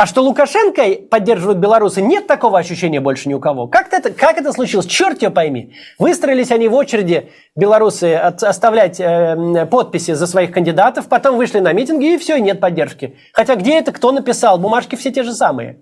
[0.00, 3.66] А что Лукашенко поддерживают белорусы, нет такого ощущения больше ни у кого.
[3.66, 4.86] Как это, как это случилось?
[4.86, 5.74] Черт ее пойми.
[5.98, 11.72] Выстроились они в очереди, белорусы, от, оставлять э, подписи за своих кандидатов, потом вышли на
[11.72, 13.16] митинги, и все, и нет поддержки.
[13.32, 14.56] Хотя где это, кто написал?
[14.58, 15.80] Бумажки все те же самые.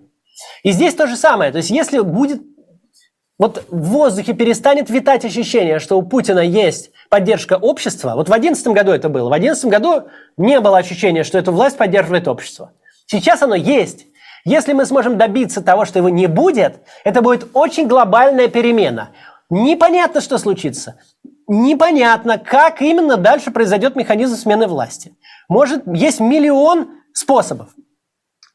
[0.63, 1.53] И здесь то же самое.
[1.53, 2.41] То есть если будет
[3.37, 8.15] вот в воздухе перестанет витать ощущение, что у Путина есть поддержка общества.
[8.15, 9.29] Вот в 2011 году это было.
[9.29, 12.73] В 2011 году не было ощущения, что эту власть поддерживает общество.
[13.07, 14.07] Сейчас оно есть.
[14.45, 19.11] Если мы сможем добиться того, что его не будет, это будет очень глобальная перемена.
[19.51, 21.01] Непонятно, что случится.
[21.49, 25.17] Непонятно, как именно дальше произойдет механизм смены власти.
[25.49, 27.69] Может, есть миллион способов.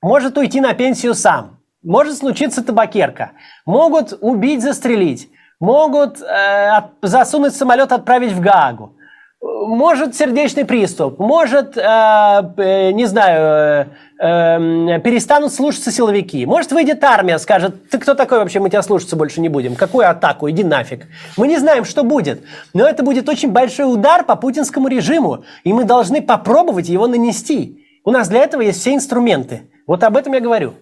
[0.01, 1.59] Может уйти на пенсию сам.
[1.83, 3.31] Может случиться табакерка.
[3.65, 5.29] Могут убить, застрелить.
[5.59, 8.95] Могут э, засунуть самолет, отправить в Гаагу
[9.41, 13.87] может сердечный приступ, может, э, э, не знаю,
[14.19, 18.83] э, э, перестанут слушаться силовики, может, выйдет армия, скажет, ты кто такой вообще, мы тебя
[18.83, 21.07] слушаться больше не будем, какую атаку, иди нафиг.
[21.37, 25.73] Мы не знаем, что будет, но это будет очень большой удар по путинскому режиму, и
[25.73, 27.85] мы должны попробовать его нанести.
[28.03, 29.71] У нас для этого есть все инструменты.
[29.87, 30.75] Вот об этом я говорю.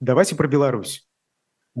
[0.00, 1.09] Давайте про Беларусь.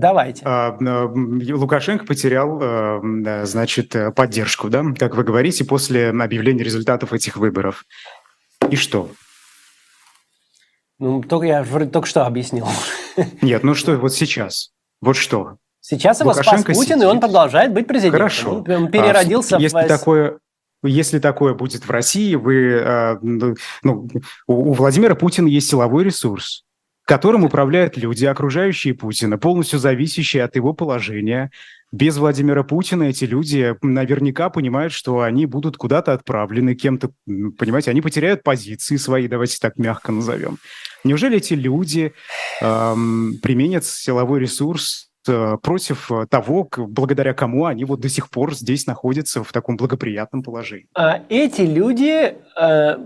[0.00, 0.42] Давайте.
[0.46, 7.36] А, Лукашенко потерял, э, значит, э, поддержку, да, как вы говорите, после объявления результатов этих
[7.36, 7.84] выборов.
[8.70, 9.10] И что?
[10.98, 12.66] Ну, только я только что объяснил.
[13.42, 14.70] Нет, ну что, вот сейчас.
[15.02, 15.56] Вот что.
[15.80, 17.04] Сейчас его Лукашенко спас Путин, сидит.
[17.04, 18.20] и он продолжает быть президентом.
[18.20, 18.64] Хорошо.
[18.66, 19.86] Он переродился а, если в...
[19.86, 20.38] такое,
[20.82, 24.08] если такое будет в России, вы, э, ну,
[24.46, 26.64] у Владимира Путина есть силовой ресурс
[27.10, 31.50] которым управляют люди, окружающие Путина, полностью зависящие от его положения.
[31.90, 38.00] Без Владимира Путина эти люди наверняка понимают, что они будут куда-то отправлены кем-то, понимаете, они
[38.00, 40.58] потеряют позиции свои, давайте так мягко назовем.
[41.02, 42.12] Неужели эти люди
[42.60, 48.86] эм, применят силовой ресурс э, против того, благодаря кому они вот до сих пор здесь
[48.86, 50.86] находятся в таком благоприятном положении?
[50.94, 52.98] А эти люди э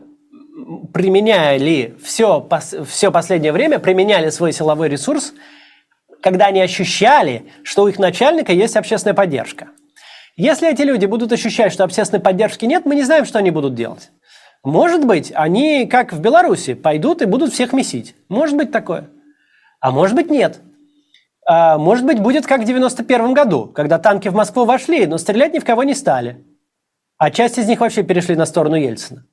[0.92, 2.46] применяли все,
[2.86, 5.34] все последнее время, применяли свой силовой ресурс,
[6.22, 9.68] когда они ощущали, что у их начальника есть общественная поддержка.
[10.36, 13.74] Если эти люди будут ощущать, что общественной поддержки нет, мы не знаем, что они будут
[13.74, 14.10] делать.
[14.64, 18.16] Может быть, они, как в Беларуси, пойдут и будут всех месить.
[18.28, 19.10] Может быть такое.
[19.80, 20.60] А может быть нет.
[21.46, 25.52] А может быть, будет как в 91 году, когда танки в Москву вошли, но стрелять
[25.52, 26.42] ни в кого не стали.
[27.18, 29.24] А часть из них вообще перешли на сторону Ельцина.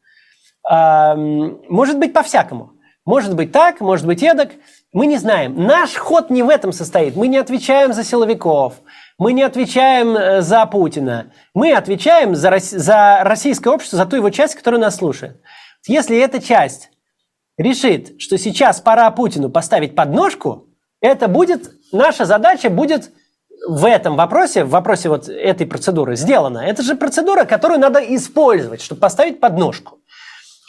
[0.67, 2.73] Может быть по-всякому.
[3.05, 4.51] Может быть так, может быть эдак.
[4.93, 5.55] Мы не знаем.
[5.65, 7.15] Наш ход не в этом состоит.
[7.15, 8.75] Мы не отвечаем за силовиков.
[9.17, 11.31] Мы не отвечаем э, за Путина.
[11.53, 15.41] Мы отвечаем за, за российское общество, за ту его часть, которая нас слушает.
[15.87, 16.89] Если эта часть
[17.57, 20.67] решит, что сейчас пора Путину поставить подножку,
[21.01, 23.11] это будет, наша задача будет
[23.67, 26.59] в этом вопросе, в вопросе вот этой процедуры сделана.
[26.59, 30.00] Это же процедура, которую надо использовать, чтобы поставить подножку.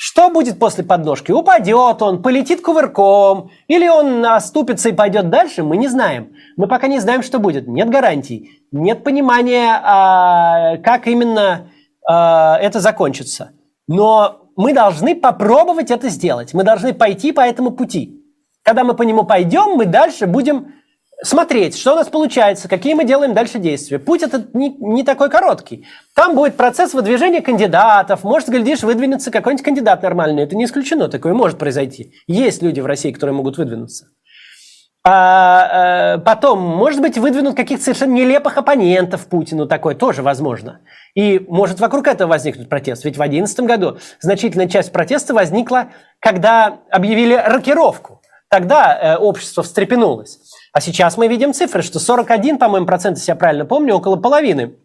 [0.04, 1.30] Что будет после подножки?
[1.30, 6.32] Упадет он, полетит кувырком, или он оступится и пойдет дальше, мы не знаем.
[6.56, 7.68] Мы пока не знаем, что будет.
[7.68, 11.68] Нет гарантий, нет понимания, а, как именно
[12.04, 13.52] а, это закончится.
[13.86, 16.52] Но мы должны попробовать это сделать.
[16.52, 18.24] Мы должны пойти по этому пути.
[18.64, 20.74] Когда мы по нему пойдем, мы дальше будем
[21.22, 23.98] смотреть, что у нас получается, какие мы делаем дальше действия.
[23.98, 25.87] Путь этот не, не такой короткий.
[26.14, 28.24] Там будет процесс выдвижения кандидатов.
[28.24, 30.42] Может, глядишь, выдвинется какой-нибудь кандидат нормальный.
[30.42, 32.12] Это не исключено, такое может произойти.
[32.26, 34.06] Есть люди в России, которые могут выдвинуться.
[35.04, 40.80] А, а потом, может быть, выдвинут каких-то совершенно нелепых оппонентов Путину, такое тоже возможно.
[41.14, 43.04] И может вокруг этого возникнуть протест.
[43.04, 45.88] Ведь в 2011 году значительная часть протеста возникла,
[46.20, 48.22] когда объявили рокировку.
[48.48, 50.38] Тогда э, общество встрепенулось.
[50.72, 54.76] А сейчас мы видим цифры, что 41, по-моему, процент, если я правильно помню, около половины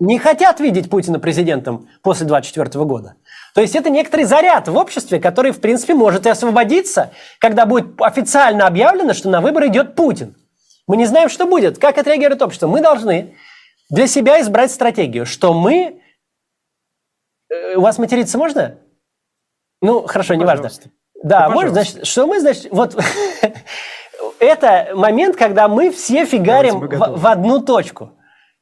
[0.00, 3.14] не хотят видеть Путина президентом после 2024 года.
[3.54, 8.00] То есть это некоторый заряд в обществе, который, в принципе, может и освободиться, когда будет
[8.00, 10.34] официально объявлено, что на выборы идет Путин.
[10.88, 12.66] Мы не знаем, что будет, как отреагирует общество.
[12.66, 13.36] Мы должны
[13.90, 16.02] для себя избрать стратегию, что мы...
[17.48, 18.78] Э, у вас материться можно?
[19.80, 20.68] Ну, хорошо, неважно.
[21.22, 23.00] Да, ну, можно, значит, что мы, значит, вот
[24.46, 28.12] это момент, когда мы все фигарим в, в одну точку.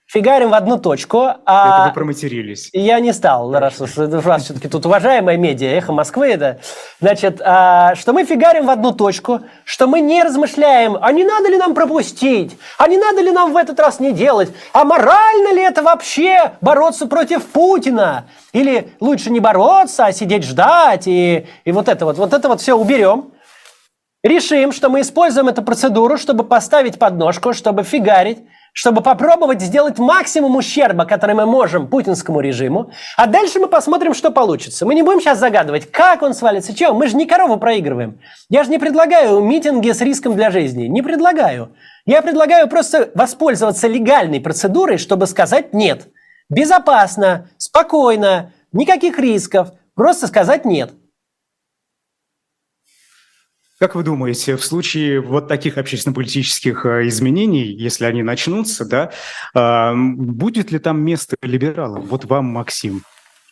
[0.07, 1.29] фигарим в одну точку.
[1.47, 1.79] А...
[1.79, 2.69] Это вы проматерились.
[2.73, 6.59] Я не стал, раз уж вас все-таки тут уважаемая медиа, эхо Москвы, да.
[7.01, 11.49] Значит, а, что мы фигарим в одну точку, что мы не размышляем, а не надо
[11.49, 15.55] ли нам пропустить, а не надо ли нам в этот раз не делать, а морально
[15.55, 18.25] ли это вообще бороться против Путина?
[18.53, 22.61] Или лучше не бороться, а сидеть ждать, и, и вот это вот, вот это вот
[22.61, 23.31] все уберем.
[24.23, 28.41] Решим, что мы используем эту процедуру, чтобы поставить подножку, чтобы фигарить,
[28.75, 34.31] чтобы попробовать сделать максимум ущерба, который мы можем путинскому режиму, а дальше мы посмотрим, что
[34.31, 34.85] получится.
[34.85, 36.93] Мы не будем сейчас загадывать, как он свалится, чего.
[36.93, 38.21] Мы же не корову проигрываем.
[38.51, 40.85] Я же не предлагаю митинги с риском для жизни.
[40.85, 41.75] Не предлагаю.
[42.05, 46.09] Я предлагаю просто воспользоваться легальной процедурой, чтобы сказать «нет».
[46.51, 49.73] Безопасно, спокойно, никаких рисков.
[49.95, 50.93] Просто сказать «нет».
[53.81, 59.11] Как вы думаете, в случае вот таких общественно-политических э, изменений, если они начнутся, да,
[59.55, 62.03] а, будет ли там место либералам?
[62.03, 63.05] Вот вам, Максим,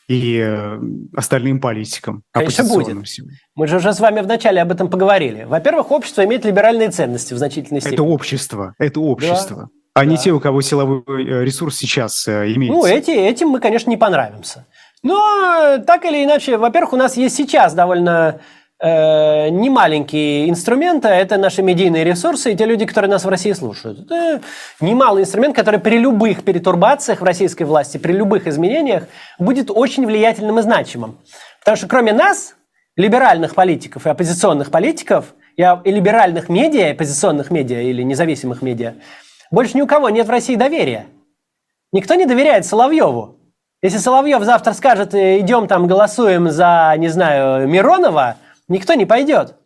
[0.06, 0.78] и э,
[1.16, 3.06] остальным политикам, Конечно, будет.
[3.06, 3.28] Всем.
[3.54, 5.44] Мы же уже с вами вначале об этом поговорили.
[5.44, 7.94] Во-первых, общество имеет либеральные ценности в значительной степени.
[7.94, 9.56] Это общество, это общество.
[9.56, 9.68] Да.
[9.94, 10.04] А да.
[10.04, 12.76] не те, у кого силовой э, ресурс сейчас имеется.
[12.78, 14.66] Ну, эти, этим мы, конечно, не понравимся.
[15.02, 18.40] Но так или иначе, во-первых, у нас есть сейчас довольно
[18.80, 23.52] э, не маленькие инструменты, это наши медийные ресурсы и те люди, которые нас в России
[23.52, 24.00] слушают.
[24.00, 24.40] Это
[24.80, 29.04] немалый инструмент, который при любых перетурбациях в российской власти, при любых изменениях
[29.38, 31.18] будет очень влиятельным и значимым.
[31.60, 32.54] Потому что кроме нас,
[32.96, 38.94] либеральных политиков и оппозиционных политиков, и либеральных медиа, оппозиционных медиа или независимых медиа,
[39.50, 41.06] больше ни у кого нет в России доверия.
[41.90, 43.36] Никто не доверяет Соловьеву.
[43.80, 48.36] Если Соловьев завтра скажет, идем там голосуем за, не знаю, Миронова–
[48.68, 49.56] Никто не пойдет.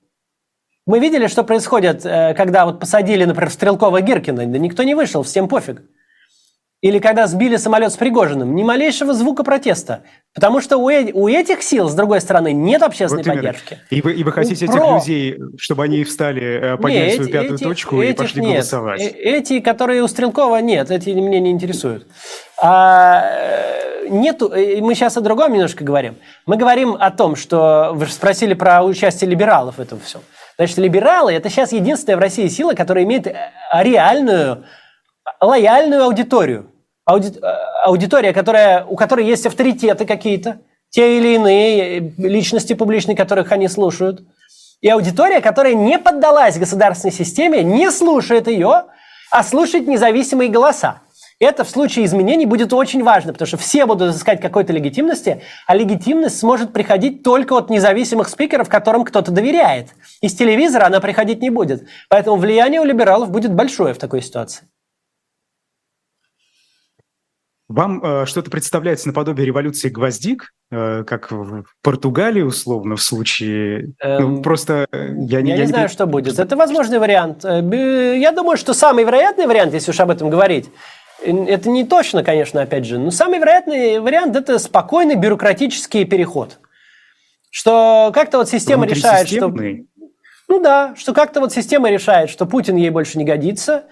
[0.86, 5.22] Мы видели, что происходит, э, когда вот посадили, например, Стрелкова Гиркина, да никто не вышел,
[5.22, 5.82] всем пофиг.
[6.82, 10.02] Или когда сбили самолет с Пригожиным, ни малейшего звука протеста.
[10.34, 13.78] Потому что у, э- у этих сил, с другой стороны, нет общественной вот поддержки.
[13.90, 14.74] И вы, и вы хотите Про...
[14.74, 18.42] этих людей, чтобы они встали, э, подняли нет, свою эти, пятую этих, точку и пошли
[18.42, 18.52] нет.
[18.54, 19.00] голосовать?
[19.00, 22.08] Эти, которые у Стрелкова, нет, эти меня не интересуют.
[22.60, 23.30] А,
[24.10, 26.16] нету, мы сейчас о другом немножко говорим.
[26.46, 30.22] Мы говорим о том, что вы спросили про участие либералов в этом всем.
[30.56, 33.28] Значит, либералы– это сейчас единственная в России сила, которая имеет
[33.72, 34.64] реальную,
[35.40, 36.71] лояльную аудиторию.
[37.04, 37.32] Ауди,
[37.84, 44.22] аудитория, которая, у которой есть авторитеты какие-то, те или иные личности публичные, которых они слушают.
[44.80, 48.84] И аудитория, которая не поддалась государственной системе, не слушает ее,
[49.30, 51.00] а слушает независимые голоса.
[51.40, 55.74] Это в случае изменений будет очень важно, потому что все будут искать какой-то легитимности, а
[55.74, 59.88] легитимность сможет приходить только от независимых спикеров, которым кто-то доверяет.
[60.20, 61.88] Из телевизора она приходить не будет.
[62.08, 64.68] Поэтому влияние у либералов будет большое в такой ситуации.
[67.72, 73.94] Вам э, что-то представляется наподобие революции гвоздик, э, как в Португалии, условно, в случае...
[74.02, 76.38] Ну, эм, ну, просто э, я, я не, я не знаю, что будет.
[76.38, 77.44] Это возможный вариант.
[77.44, 80.68] Э, я думаю, что самый вероятный вариант, если уж об этом говорить,
[81.24, 86.58] это не точно, конечно, опять же, но самый вероятный вариант– это спокойный бюрократический переход.
[87.50, 89.48] Что как-то вот система решает, что...
[90.48, 93.84] Ну да, что как-то вот система решает, что Путин ей больше не годится.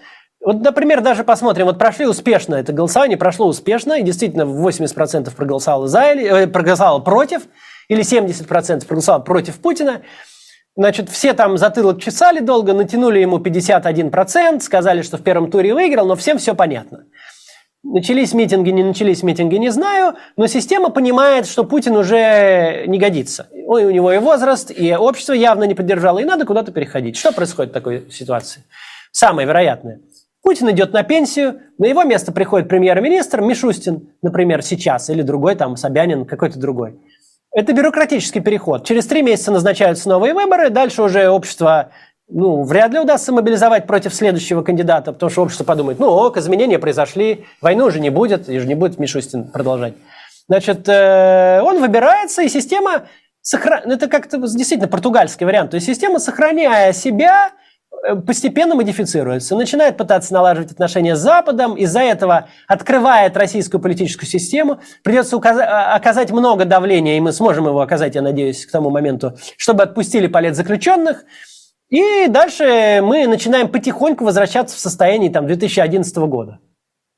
[0.43, 5.87] Вот, например, даже посмотрим, вот прошли успешно это голосование, прошло успешно, и действительно 80% проголосовало,
[5.87, 7.43] за, или, э, проголосовало против,
[7.89, 10.01] или 70% проголосовало против Путина.
[10.75, 16.07] Значит, все там затылок чесали долго, натянули ему 51%, сказали, что в первом туре выиграл,
[16.07, 17.05] но всем все понятно.
[17.83, 23.47] Начались митинги, не начались митинги, не знаю, но система понимает, что Путин уже не годится.
[23.67, 27.17] Ой, у него и возраст, и общество явно не поддержало, и надо куда-то переходить.
[27.17, 28.63] Что происходит в такой ситуации?
[29.11, 29.99] Самое вероятное.
[30.43, 35.77] Путин идет на пенсию, на его место приходит премьер-министр Мишустин, например, сейчас, или другой, там,
[35.77, 36.99] Собянин, какой-то другой.
[37.53, 38.85] Это бюрократический переход.
[38.85, 41.91] Через три месяца назначаются новые выборы, дальше уже общество
[42.33, 46.79] ну, вряд ли удастся мобилизовать против следующего кандидата, потому что общество подумает, ну ок, изменения
[46.79, 49.93] произошли, войны уже не будет, и же не будет Мишустин продолжать.
[50.47, 53.03] Значит, э, он выбирается, и система,
[53.41, 53.91] сохран...
[53.91, 57.51] это как-то действительно португальский вариант, то есть система, сохраняя себя,
[58.25, 65.37] постепенно модифицируется, начинает пытаться налаживать отношения с Западом, из-за этого открывает российскую политическую систему, придется.
[65.37, 69.83] А, оказать много давления, и мы сможем его оказать, я надеюсь, к тому моменту, чтобы
[69.83, 71.25] отпустили политзаключенных, заключенных,
[71.89, 76.59] и дальше мы начинаем потихоньку возвращаться в состояние там, 2011 года.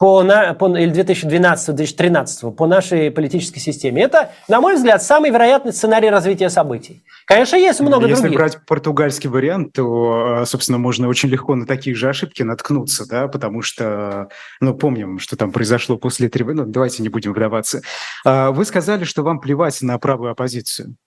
[0.03, 4.01] По, на, по, или 2012-2013 по нашей политической системе.
[4.01, 7.05] Это, на мой взгляд, самый вероятный сценарий развития событий.
[7.25, 8.37] Конечно, есть много Если других.
[8.41, 13.07] Если брать португальский вариант, то, э, собственно, можно очень легко на такие же ошибки наткнуться,
[13.07, 14.27] да, потому что,
[14.59, 16.43] ну, помним, что там произошло после три...
[16.43, 17.81] Ну, давайте не будем вдаваться.
[18.25, 20.97] А, вы сказали, что вам плевать на правую оппозицию.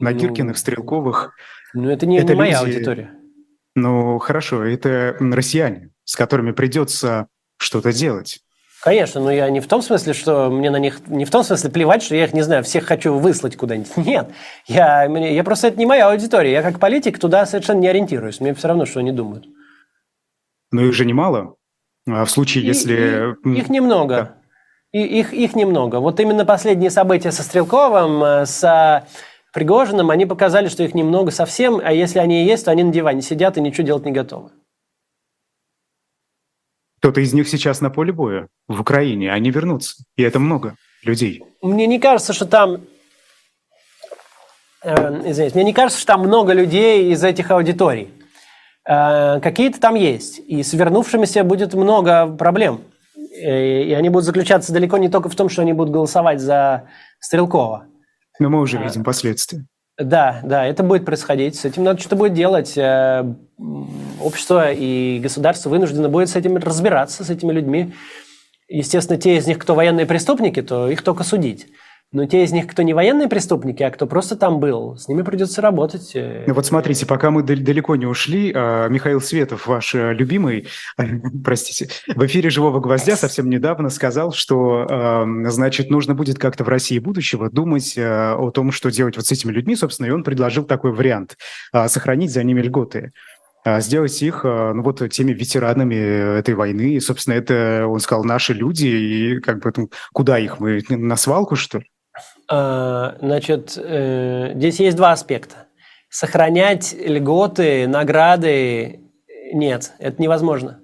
[0.00, 1.34] На ну, Гиркиных, Стрелковых.
[1.74, 3.12] Ну, это не, это не моя аудитория.
[3.74, 7.28] Ну, хорошо, это россияне, с которыми придется
[7.58, 8.40] что-то делать.
[8.80, 11.06] Конечно, но я не в том смысле, что мне на них...
[11.08, 13.96] Не в том смысле плевать, что я их, не знаю, всех хочу выслать куда-нибудь.
[13.96, 14.30] Нет.
[14.66, 15.68] Я, я просто...
[15.68, 16.52] Это не моя аудитория.
[16.52, 18.40] Я как политик туда совершенно не ориентируюсь.
[18.40, 19.46] Мне все равно, что они думают.
[20.70, 21.56] Но их же немало.
[22.06, 23.34] А в случае, если...
[23.44, 24.14] И, их немного.
[24.14, 24.34] Да.
[24.92, 25.96] И, их, их немного.
[25.96, 29.06] Вот именно последние события со Стрелковым, э, с
[29.52, 32.92] Пригожиным, они показали, что их немного совсем, а если они и есть, то они на
[32.92, 34.50] диване сидят и ничего делать не готовы.
[36.98, 40.02] Кто-то из них сейчас на поле боя в Украине, они вернутся.
[40.16, 41.44] И это много людей.
[41.62, 42.80] Мне не кажется, что там...
[44.82, 48.10] Э, извините, мне не кажется, что там много людей из этих аудиторий.
[48.84, 50.40] Э, какие-то там есть.
[50.40, 52.80] И с вернувшимися будет много проблем.
[53.16, 56.88] Э, и они будут заключаться далеко не только в том, что они будут голосовать за
[57.20, 57.86] Стрелкова.
[58.40, 59.66] Но мы уже видим последствия.
[59.98, 61.56] Да, да, это будет происходить.
[61.56, 62.78] С этим надо что-то будет делать.
[62.78, 63.34] Э,
[64.22, 67.92] общество и государство вынуждено будет с этим разбираться, с этими людьми.
[68.68, 71.66] Естественно, те из них, кто военные преступники, то их только судить.
[72.10, 75.20] Но те из них, кто не военные преступники, а кто просто там был, с ними
[75.20, 76.12] придется работать.
[76.14, 76.44] Э.
[76.46, 80.68] Ну вот смотрите, пока мы далеко не ушли, а, Михаил Светов, ваш э, любимый,
[81.44, 84.86] простите, в эфире «Живого гвоздя» совсем недавно сказал, что,
[85.48, 89.32] значит, нужно будет как-то в России будущего думать э, о том, что делать вот с
[89.32, 91.36] этими людьми, собственно, и он предложил такой вариант–
[91.88, 93.12] сохранить за ними льготы
[93.80, 96.94] сделать их, ну вот, теми ветеранами этой войны.
[96.94, 101.16] И, собственно, это, он сказал, наши люди, и как бы, ну, куда их, мы на
[101.16, 101.86] свалку, что ли?
[102.50, 105.66] А, значит, э, здесь есть два аспекта.
[106.08, 109.00] Сохранять льготы, награды
[109.52, 110.80] нет, это невозможно.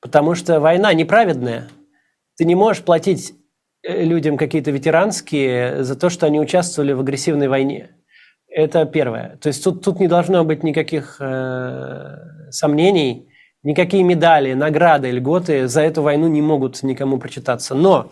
[0.00, 1.68] Потому что война неправедная.
[2.36, 3.34] Ты не можешь платить
[3.82, 7.90] э, людям какие-то ветеранские за то, что они участвовали в агрессивной войне.
[8.48, 9.36] Это первое.
[9.40, 12.16] То есть тут, тут не должно быть никаких э,
[12.50, 13.28] сомнений,
[13.62, 17.74] никакие медали, награды, льготы за эту войну не могут никому прочитаться.
[17.74, 18.10] Но,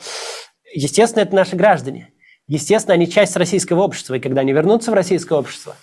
[0.74, 2.10] естественно, это наши граждане.
[2.48, 5.74] Естественно, они часть российского общества, и когда они вернутся в российское общество,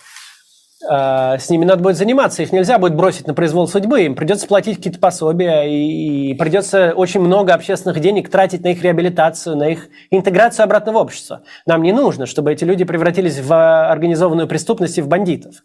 [0.90, 4.46] э, с ними надо будет заниматься, их нельзя будет бросить на произвол судьбы, им придется
[4.46, 9.88] платить какие-то пособия, и придется очень много общественных денег тратить на их реабилитацию, на их
[10.10, 11.42] интеграцию обратно в общество.
[11.66, 15.56] Нам не нужно, чтобы эти люди превратились в организованную преступность и в бандитов.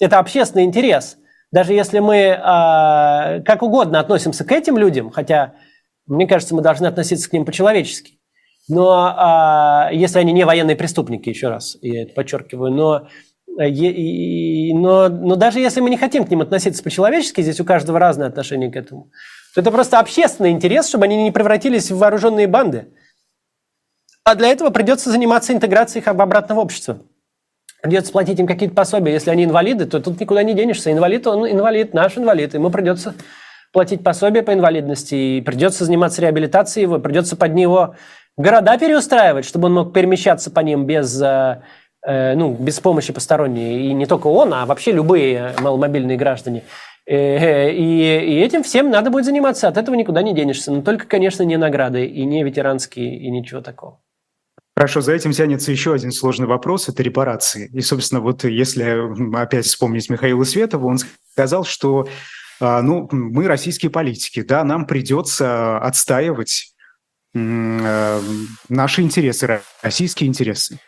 [0.00, 1.18] Это общественный интерес.
[1.52, 2.36] Даже если мы э,
[3.42, 5.54] как угодно относимся к этим людям, хотя,
[6.06, 8.17] мне кажется, мы должны относиться к ним по-человечески,
[8.68, 13.08] но а, если они не военные преступники, еще раз, я это подчеркиваю, но,
[13.64, 17.98] и, но, но даже если мы не хотим к ним относиться по-человечески, здесь у каждого
[17.98, 19.10] разное отношение к этому,
[19.54, 22.88] то это просто общественный интерес, чтобы они не превратились в вооруженные банды.
[24.24, 27.00] А для этого придется заниматься интеграцией их обратно в общество.
[27.80, 29.12] Придется платить им какие-то пособия.
[29.12, 30.92] Если они инвалиды, то тут никуда не денешься.
[30.92, 32.52] Инвалид, он инвалид, наш инвалид.
[32.52, 33.14] Ему придется
[33.72, 37.94] платить пособие по инвалидности, и придется заниматься реабилитацией его, придется под него
[38.38, 41.60] города переустраивать, чтобы он мог перемещаться по ним без, э,
[42.06, 43.88] э, ну, без помощи посторонней.
[43.88, 46.62] И не только он, а вообще любые маломобильные граждане.
[47.06, 49.68] Э, и, и этим всем надо будет заниматься.
[49.68, 50.72] От этого никуда не денешься.
[50.72, 54.00] Но только, конечно, не награды, и не ветеранские, и ничего такого.
[54.76, 57.68] Хорошо, за этим тянется еще один сложный вопрос– это репарации.
[57.72, 60.98] И, собственно, вот если опять вспомнить Михаила Светова, он
[61.32, 62.06] сказал, что
[62.60, 66.76] ну, мы российские политики, да, нам придется отстаивать
[67.34, 70.78] наши интересы, российские интересы.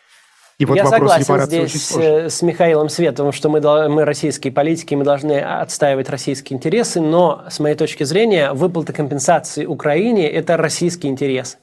[0.61, 5.03] И вот Я согласен здесь э, с Михаилом Световым, что мы, мы российские политики, мы
[5.03, 11.57] должны отстаивать российские интересы, но, с моей точки зрения, выплата компенсации Украине– это российский интерес.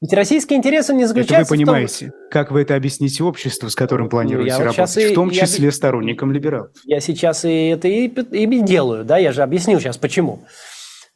[0.00, 2.30] Ведь российские интересы не заключаются это вы понимаете, в том...
[2.30, 5.72] как вы это объясните обществу, с которым ну, планируете ну, работать, в том числе я...
[5.72, 6.70] сторонникам либералов?
[6.84, 10.44] Я сейчас и это и, и делаю, да, я же объясню сейчас почему.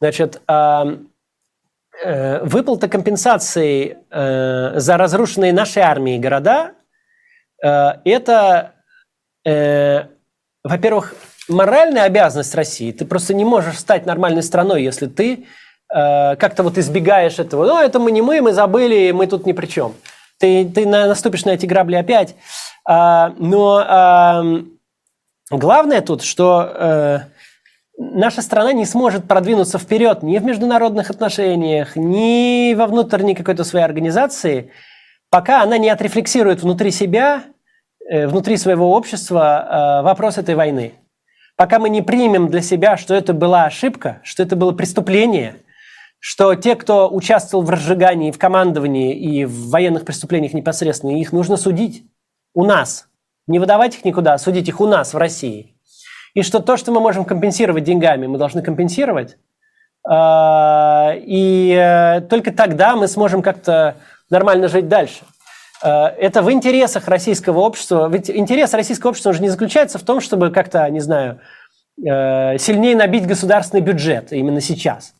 [0.01, 0.97] Значит, Э,
[2.43, 6.71] выплата компенсации э, за разрушенные нашей армией города
[7.63, 8.71] э,– это,
[10.63, 11.15] во-первых,
[11.49, 12.91] моральная обязанность России.
[12.91, 15.45] Ты просто не можешь стать нормальной страной, если ты
[15.89, 17.65] как-то вот избегаешь этого.
[17.65, 19.93] Ну, это мы не мы, мы забыли, мы тут ни при чем.
[20.39, 22.35] Ты, ты наступишь на эти грабли опять.
[22.87, 24.63] А, но
[25.51, 27.27] главное тут, что
[27.97, 33.85] наша страна не сможет продвинуться вперед ни в международных отношениях, ни во внутренней какой-то своей
[33.85, 34.71] организации,
[35.29, 37.43] пока она не отрефлексирует внутри себя,
[38.09, 40.93] э, внутри своего общества э, вопрос этой войны.
[41.55, 45.57] Пока мы не примем для себя, что это была ошибка, что это было преступление,
[46.19, 51.57] что те, кто участвовал в разжигании, в командовании и в военных преступлениях непосредственно, их нужно
[51.57, 52.05] судить
[52.53, 53.07] у нас.
[53.45, 55.69] Не выдавать их никуда, а судить их у нас, в России–
[56.33, 59.37] и что то, что мы можем компенсировать деньгами, мы должны компенсировать.
[60.05, 63.95] А, и э, только тогда мы сможем как-то
[64.29, 65.23] нормально жить дальше.
[65.81, 68.09] А, это в интересах российского общества.
[68.09, 71.39] Ведь интерес российского общества уже не заключается в том, чтобы как-то, не знаю,
[71.97, 75.13] э, сильнее набить государственный бюджет именно сейчас.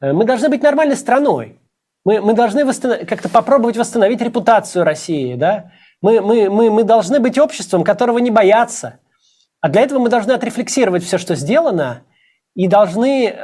[0.00, 1.58] Э, мы должны быть нормальной страной.
[2.04, 2.64] Мы, мы должны
[3.04, 5.34] как-то попробовать восстановить репутацию России.
[5.34, 5.72] Да?
[6.00, 8.98] Мы, мы, мы, мы должны быть обществом, которого не боятся,
[9.60, 12.02] а для этого мы должны отрефлексировать все, что сделано,
[12.54, 13.34] и должны э,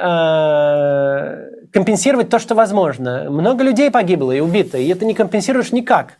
[1.71, 3.29] компенсировать то, что возможно.
[3.29, 6.17] Много людей погибло и убито, и это не компенсируешь никак.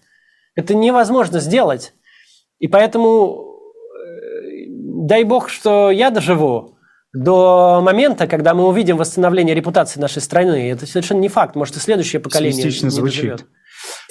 [0.56, 1.94] Это невозможно сделать.
[2.60, 4.66] И поэтому э,
[5.08, 6.78] дай бог, что я доживу
[7.14, 10.72] до момента, когда мы увидим восстановление репутации нашей страны.
[10.72, 11.56] Это совершенно не факт.
[11.56, 13.22] Может, и следующее поколение не звучит.
[13.22, 13.46] доживет.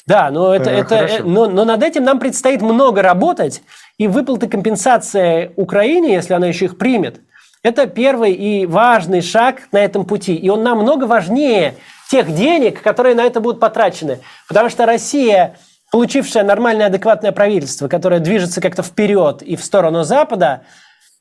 [0.07, 3.63] Да, но, это, э, это, э, но, но над этим нам предстоит много работать.
[3.97, 7.21] И выплаты компенсации Украине, если она еще их примет,
[7.63, 10.35] это первый и важный шаг на этом пути.
[10.35, 11.77] И он намного важнее
[12.11, 14.21] тех денег, которые на это будут потрачены.
[14.47, 15.57] Потому что Россия,
[15.91, 20.63] получившая нормальное, адекватное правительство, которое движется как-то вперед и в сторону Запада,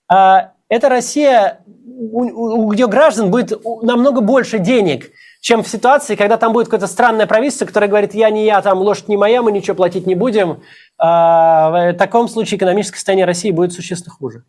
[0.09, 5.11] а, это Россия, у где граждан будет намного больше денег–
[5.43, 8.77] чем в ситуации, когда там будет какое-то странное правительство, которое говорит, я не я, там
[8.77, 10.61] лошадь не моя, мы ничего платить не будем.
[10.97, 14.45] А в таком случае экономическое состояние России будет существенно хуже.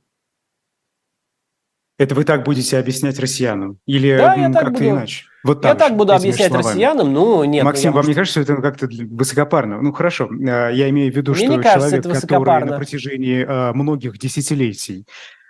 [1.99, 3.79] Это вы так будете объяснять россиянам?
[3.87, 4.89] Или да, как-то буду.
[4.89, 5.25] иначе?
[5.43, 6.67] Вот так я же, так буду объяснять словами.
[6.69, 7.65] россиянам, ну нет.
[7.65, 8.09] Максим, ну, вам может...
[8.09, 9.83] не кажется, что это как-то высокопарно?
[9.83, 14.17] Ну хорошо, а, я имею в виду, Мне что человек, который на протяжении а, многих
[14.19, 15.07] десятилетий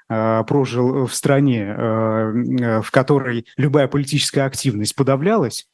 [0.09, 5.67] прожил в стране, э, в которой любая политическая активность подавлялась,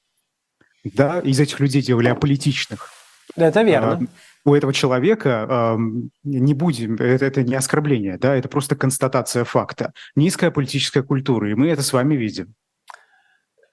[0.85, 2.89] да, из этих людей делали аполитичных.
[3.37, 4.07] Это верно.
[4.45, 5.76] У этого человека
[6.24, 9.93] не будем, это, это не оскорбление, да, это просто констатация факта.
[10.16, 12.55] Низкая политическая культура, и мы это с вами видим.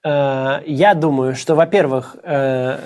[0.03, 2.79] Э, я думаю, что, во-первых, Э,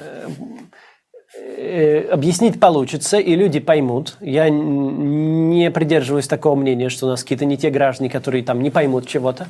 [2.12, 4.18] объяснить получится, и люди поймут.
[4.20, 8.70] Я не придерживаюсь такого мнения, что у нас какие-то не те граждане, которые там не
[8.70, 9.48] поймут чего-то.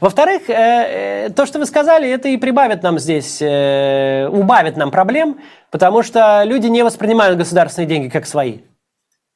[0.00, 5.38] Во-вторых, э, э, то, что вы сказали, это и прибавит нам здесь, убавит нам проблем,
[5.70, 8.58] потому что люди не воспринимают государственные деньги как свои.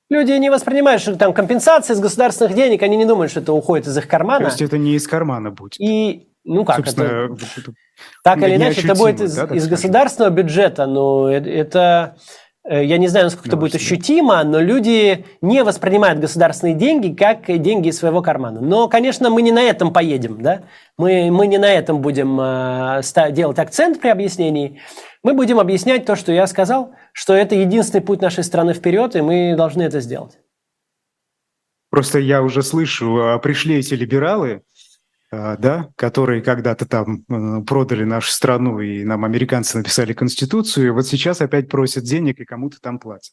[0.08, 3.88] Люди не воспринимают, что там компенсации из государственных денег, они не думают, что это уходит
[3.88, 4.44] из их кармана.
[4.44, 5.80] То есть это не из кармана будет.
[5.80, 7.36] И ну как это?
[8.22, 12.16] Так или иначе, это будет из, да, из государственного бюджета, но это,
[12.64, 17.46] э, я не знаю, насколько это будет ощутимо, но люди не воспринимают государственные деньги как
[17.46, 18.60] деньги из своего кармана.
[18.60, 20.62] Но, конечно, мы не на этом поедем, да?
[20.96, 24.80] Мы, мы не на этом будем э, делать акцент при объяснении.
[25.24, 29.20] Мы будем объяснять то, что я сказал, что это единственный путь нашей страны вперед, и
[29.20, 30.38] мы должны это сделать.
[31.90, 34.62] Просто я уже слышу, а пришли эти либералы,
[35.30, 37.24] да, которые когда-то там
[37.64, 42.44] продали нашу страну, и нам американцы написали Конституцию, и вот сейчас опять просят денег и
[42.44, 43.32] кому-то там платят.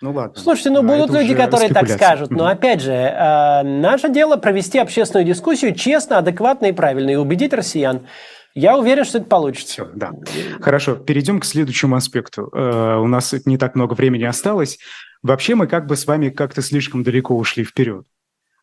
[0.00, 0.40] Ну ладно.
[0.40, 2.30] Слушайте, ну а, будут люди, которые так скажут.
[2.30, 7.54] Но опять же, э, наше дело провести общественную дискуссию честно, адекватно и правильно, и убедить
[7.54, 8.06] россиян.
[8.54, 9.72] Я уверен, что это получится.
[9.72, 10.12] Все, да.
[10.60, 12.50] Хорошо, перейдем к следующему аспекту.
[12.52, 14.78] Э, у нас не так много времени осталось.
[15.22, 18.04] Вообще мы как бы с вами как-то слишком далеко ушли вперед.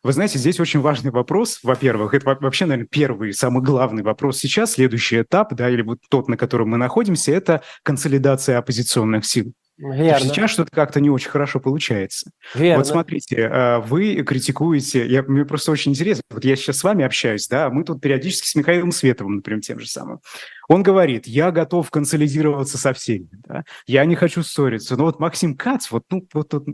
[0.02, 1.60] Вы знаете, здесь очень важный вопрос.
[1.62, 4.72] Во-первых, это вообще, наверное, первый, самый главный вопрос сейчас.
[4.72, 9.52] Следующий этап, да, или вот тот, на котором мы находимся, это консолидация оппозиционных сил.
[9.78, 10.20] Верно.
[10.20, 12.30] Сейчас что-то как-то не очень хорошо получается.
[12.54, 12.78] Верно.
[12.78, 17.04] Вот смотрите, а, вы критикуете, я, мне просто очень интересно, вот я сейчас с вами
[17.04, 20.20] общаюсь, да, мы тут периодически с Михаилом Световым, например, тем же самым.
[20.68, 23.64] Он говорит, я готов консолидироваться со всеми, да?
[23.86, 24.96] я не хочу ссориться.
[24.96, 26.64] Но вот Максим Кац, вот, ну, вот, вот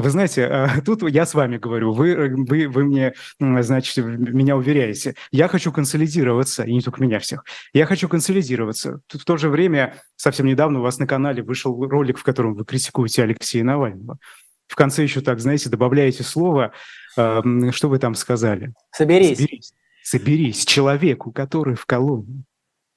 [0.00, 4.56] вы знаете, э, тут я с вами говорю, вы, э, вы, вы мне, значит, меня
[4.56, 5.14] уверяете.
[5.30, 7.44] Я хочу консолидироваться, и не только меня всех.
[7.72, 9.00] Я хочу консолидироваться.
[9.06, 12.54] Тут в то же время, совсем недавно у вас на канале вышел ролик, в котором
[12.54, 14.18] вы критикуете Алексея Навального.
[14.66, 16.72] В конце еще так, знаете, добавляете слово,
[17.16, 18.72] эм, что вы там сказали?
[18.90, 19.38] Соберись.
[19.38, 19.72] Соберись,
[20.02, 22.44] Соберись человеку, который в колонии.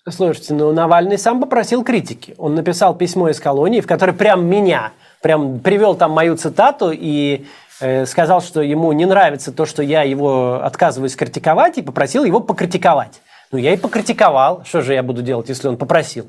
[0.10, 2.34] Слушайте, ну Навальный сам попросил критики.
[2.38, 7.46] Он написал письмо из колонии, в которое прям меня– прям привел там мою цитату и
[7.80, 12.40] э, сказал, что ему не нравится то, что я его отказываюсь критиковать, и попросил его
[12.40, 13.22] покритиковать.
[13.52, 14.64] Ну, я и покритиковал.
[14.66, 16.28] Что же я буду делать, если он попросил?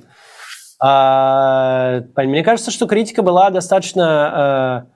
[0.81, 4.87] А, мне кажется, что критика была достаточно,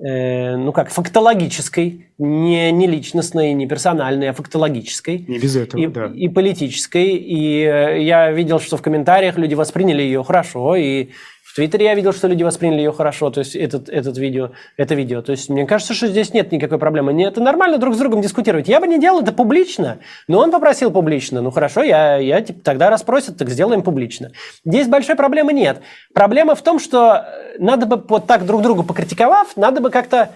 [0.00, 5.26] э, э, ну как, фактологической, не, не личностной, не персональной, а фактологической.
[5.28, 6.06] Не без этого, и, да.
[6.06, 7.16] И политической.
[7.16, 11.10] И э, я видел, что в комментариях люди восприняли ее хорошо, и
[11.58, 15.22] Твиттере я видел, что люди восприняли ее хорошо, то есть этот, этот видео, это видео.
[15.22, 17.12] То есть мне кажется, что здесь нет никакой проблемы.
[17.12, 18.68] Не, это нормально друг с другом дискутировать.
[18.68, 19.98] Я бы не делал это публично,
[20.28, 21.40] но он попросил публично.
[21.40, 24.30] Ну хорошо, я, я типа, тогда раз просят, так сделаем публично.
[24.64, 25.80] Здесь большой проблемы нет.
[26.14, 27.26] Проблема в том, что
[27.58, 30.30] надо бы вот так друг другу покритиковав, надо бы как-то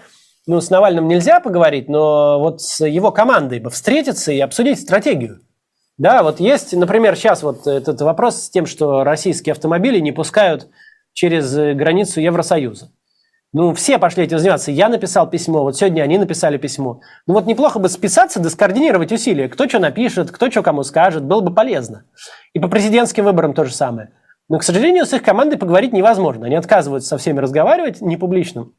[0.45, 5.39] ну, с Навальным нельзя поговорить, но вот с его командой бы встретиться и обсудить стратегию.
[5.97, 10.67] Да, вот есть, например, сейчас вот этот вопрос с тем, что российские автомобили не пускают
[11.13, 12.91] через э, границу Евросоюза.
[13.53, 14.71] Ну, все пошли этим заниматься.
[14.71, 17.01] Я написал письмо, вот сегодня они написали письмо.
[17.27, 19.47] Ну, вот неплохо бы списаться да скоординировать усилия.
[19.47, 22.05] Кто что напишет, кто что кому скажет, было бы полезно.
[22.53, 24.09] И по президентским выборам то же самое.
[24.49, 26.47] Но, к сожалению, с их командой поговорить невозможно.
[26.47, 28.69] Они отказываются со всеми разговаривать, не публично.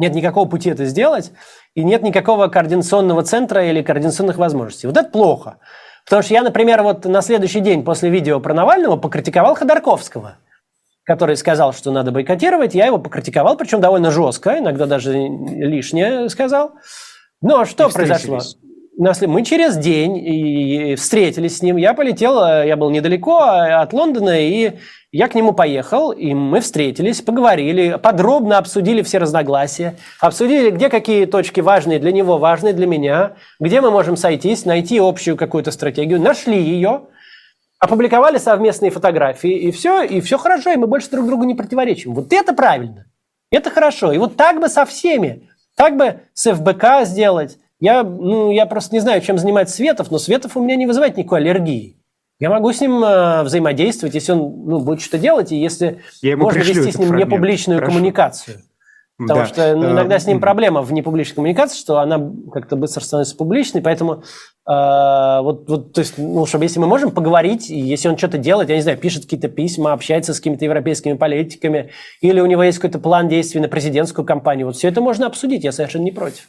[0.00, 1.30] Нет никакого пути это сделать,
[1.76, 4.88] и нет никакого координационного центра или координационных возможностей.
[4.88, 5.58] Вот это плохо.
[6.04, 10.38] Потому что я, например, вот на следующий день после видео про Навального покритиковал Ходорковского–
[11.04, 16.72] который сказал, что надо бойкотировать, я его покритиковал, причем довольно жестко, иногда даже лишнее сказал.
[17.40, 18.40] Ну а что произошло?
[18.96, 21.76] Мы через день и встретились с ним.
[21.76, 24.72] Я полетел, э, я был недалеко э, от Лондона, и
[25.10, 31.24] я к нему поехал, и мы встретились, поговорили, подробно обсудили все разногласия, обсудили, где какие
[31.24, 36.20] точки важные для него, важные для меня, где мы можем сойтись, найти общую какую-то стратегию.
[36.20, 37.02] Нашли ее,
[37.82, 42.14] опубликовали совместные фотографии, и все, и все хорошо, и мы больше друг другу не противоречим.
[42.14, 43.06] Вот это правильно.
[43.50, 44.12] Это хорошо.
[44.12, 45.48] И вот так бы со всеми.
[45.74, 47.58] Так бы с ФБК сделать.
[47.80, 51.16] Я, ну, я просто не знаю, чем занимается Светов, но Светов у меня не вызывает
[51.16, 51.96] никакой аллергии.
[52.38, 56.60] Я могу с ним э, взаимодействовать, если он ну, будет что-то делать, и если можно
[56.60, 57.96] вести с ним непубличную Хорошо.
[57.96, 58.62] коммуникацию.
[59.18, 59.46] Потому да.
[59.46, 62.20] что ну, иногда с ним проблема в непубличной коммуникации, что она
[62.52, 64.22] как-то быстро становится публичной, поэтому
[64.66, 68.70] э, вот, вот, то есть, ну, чтобы если мы можем поговорить, если он что-то делает,
[68.70, 71.90] я не знаю, пишет какие-то письма, общается с какими-то европейскими политиками,
[72.20, 75.62] или у него есть какой-то план действий на президентскую кампанию, вот все это можно обсудить,
[75.62, 76.48] я совершенно не против.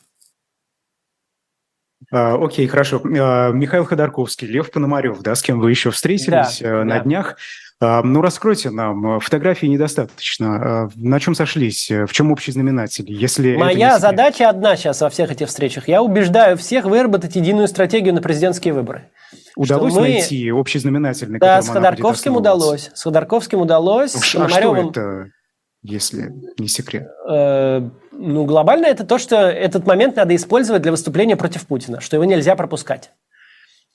[2.13, 3.01] А, окей, хорошо.
[3.03, 7.03] А, Михаил Ходорковский, Лев Пономарев, да, с кем вы еще встретились да, э, на да.
[7.03, 7.37] днях.
[7.81, 9.17] А, ну, раскройте нам.
[9.17, 10.91] Э, фотографии недостаточно.
[10.95, 11.89] На чем сошлись?
[11.89, 13.11] В чем общий знаменатель?
[13.11, 15.87] Если Моя задача одна сейчас во всех этих встречах.
[15.87, 19.09] Я убеждаю всех выработать единую стратегию на президентские выборы.
[19.55, 20.01] Удалось мы...
[20.01, 22.91] найти общий знаменатель, на Да, с Ходорковским удалось.
[22.93, 24.15] С Ходорковским удалось.
[24.15, 24.89] Уж, с Пономаревым...
[24.89, 25.25] А что это,
[25.81, 27.07] если не секрет?
[28.15, 32.25] Ну, глобально это то, что этот момент надо использовать для выступления против Путина, что его
[32.25, 33.11] нельзя пропускать.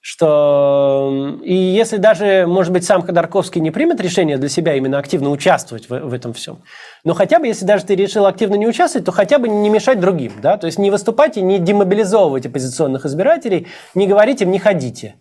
[0.01, 5.31] Что и если даже, может быть, сам Ходорковский не примет решение для себя именно активно
[5.31, 6.62] участвовать в, в этом всем,
[7.05, 9.99] но хотя бы, если даже ты решил активно не участвовать, то хотя бы не мешать
[9.99, 14.59] другим, да, то есть не выступать и не демобилизовывать оппозиционных избирателей, не говорить им «не
[14.59, 15.16] ходите».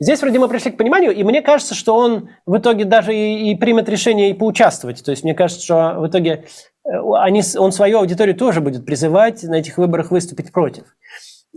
[0.00, 3.50] Здесь вроде мы пришли к пониманию, и мне кажется, что он в итоге даже и,
[3.50, 5.04] и примет решение и поучаствовать.
[5.04, 6.44] То есть мне кажется, что в итоге
[6.88, 10.84] они, он свою аудиторию тоже будет призывать на этих выборах выступить против.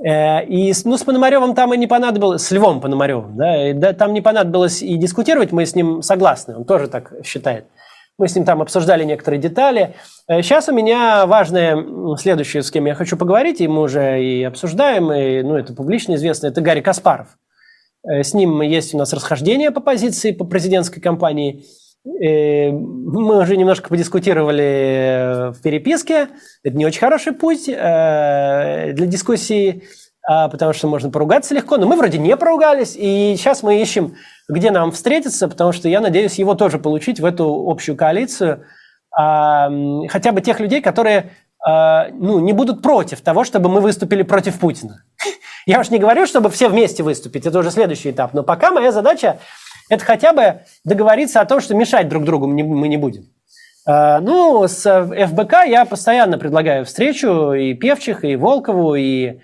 [0.03, 3.93] Э, и ну, с Пономаревым там и не понадобилось, с Львом Пономаревым, да, и, да,
[3.93, 7.65] там не понадобилось и дискутировать, мы с ним согласны, он тоже так считает.
[8.17, 9.95] Мы с ним там обсуждали некоторые детали.
[10.27, 14.43] Сейчас э, у меня важное следующее, с кем я хочу поговорить, и мы уже и
[14.43, 17.37] обсуждаем, и ну, это публично известно, это Гарри Каспаров.
[18.03, 21.65] Э, с ним есть у нас расхождение по позиции по президентской кампании.
[22.05, 26.29] Э, мы уже немножко подискутировали э, в переписке.
[26.63, 29.83] Это не очень хороший путь для дискуссии,
[30.27, 31.77] а, потому что можно поругаться легко.
[31.77, 34.15] Но мы вроде не поругались, и сейчас мы ищем,
[34.47, 38.65] где нам встретиться, потому что я надеюсь его тоже получить в эту общую коалицию.
[39.15, 39.69] А,
[40.09, 41.31] хотя бы тех людей, которые
[41.65, 45.03] а, ну, не будут против того, чтобы мы выступили против Путина.
[45.65, 48.33] Я уж не говорю, чтобы все вместе выступить, это уже следующий этап.
[48.33, 49.39] Но пока моя задача–
[49.91, 53.25] это хотя бы договориться о том, что мешать друг другу мы не будем.
[53.85, 59.39] А, ну, с ФБК я постоянно предлагаю встречу и Певчих, и Волкову, и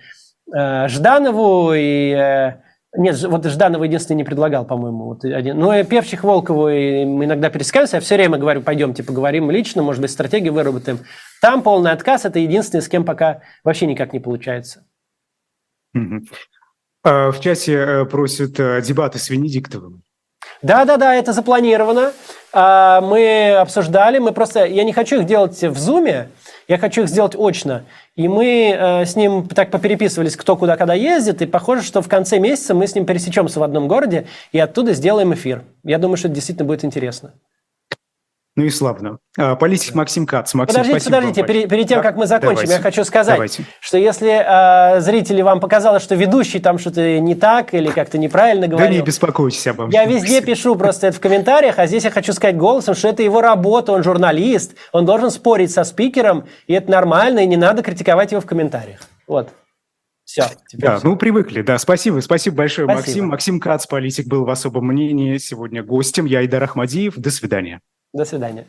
[0.54, 2.12] э, Жданову, и...
[2.12, 2.62] Э,
[2.96, 5.04] нет, вот Жданова единственный не предлагал, по-моему.
[5.04, 5.58] Вот один.
[5.58, 7.96] Но и Певчих, Волкову и мы иногда пересекаемся.
[7.96, 11.00] Я все время говорю, пойдемте поговорим лично, может быть, стратегию выработаем.
[11.42, 14.86] Там полный отказ– это единственный, с кем пока вообще никак не получается.
[17.02, 20.02] А, в чате э, просят дебаты с Венедиктовым.
[20.62, 22.12] Да-да-да, это запланировано.
[22.52, 24.64] А, мы обсуждали, мы просто...
[24.64, 26.28] Я не хочу их делать в Зуме.
[26.66, 27.84] Я хочу их сделать очно.
[28.14, 32.08] И мы э, с ним так попереписывались, кто куда когда ездит, и похоже, что в
[32.08, 35.62] конце месяца мы с ним пересечемся в одном городе и оттуда сделаем эфир.
[35.82, 37.32] Я думаю, что это действительно будет интересно.
[38.58, 39.18] Ну и славно.
[39.38, 40.52] А, политик Максим Кац.
[40.52, 42.02] Максим, подождите, подождите, перед, перед тем, да?
[42.02, 42.72] как мы закончим, Давайте.
[42.72, 43.62] я хочу сказать, Давайте.
[43.78, 48.66] что если э, зрители вам показалось, что ведущий там что-то не так или как-то неправильно
[48.66, 48.88] говорил...
[48.88, 49.96] Да не беспокойтесь обо мне.
[49.96, 53.22] Я везде пишу просто это в комментариях, а здесь я хочу сказать голосом, что это
[53.22, 57.84] его работа, он журналист, он должен спорить со спикером, и это нормально, и не надо
[57.84, 59.02] критиковать его в комментариях.
[59.28, 59.50] Вот.
[60.24, 60.46] Все.
[60.72, 61.06] Да, все.
[61.06, 61.78] ну привыкли, да.
[61.78, 63.06] Спасибо, спасибо большое, Спасибо.
[63.06, 63.28] Максим.
[63.28, 65.38] Максим Кац, политик, был в особом мнении.
[65.38, 66.24] Сегодня гостем.
[66.24, 67.14] Я Идар Ахмадиев.
[67.16, 67.80] До свидания.
[68.12, 68.66] До свидания.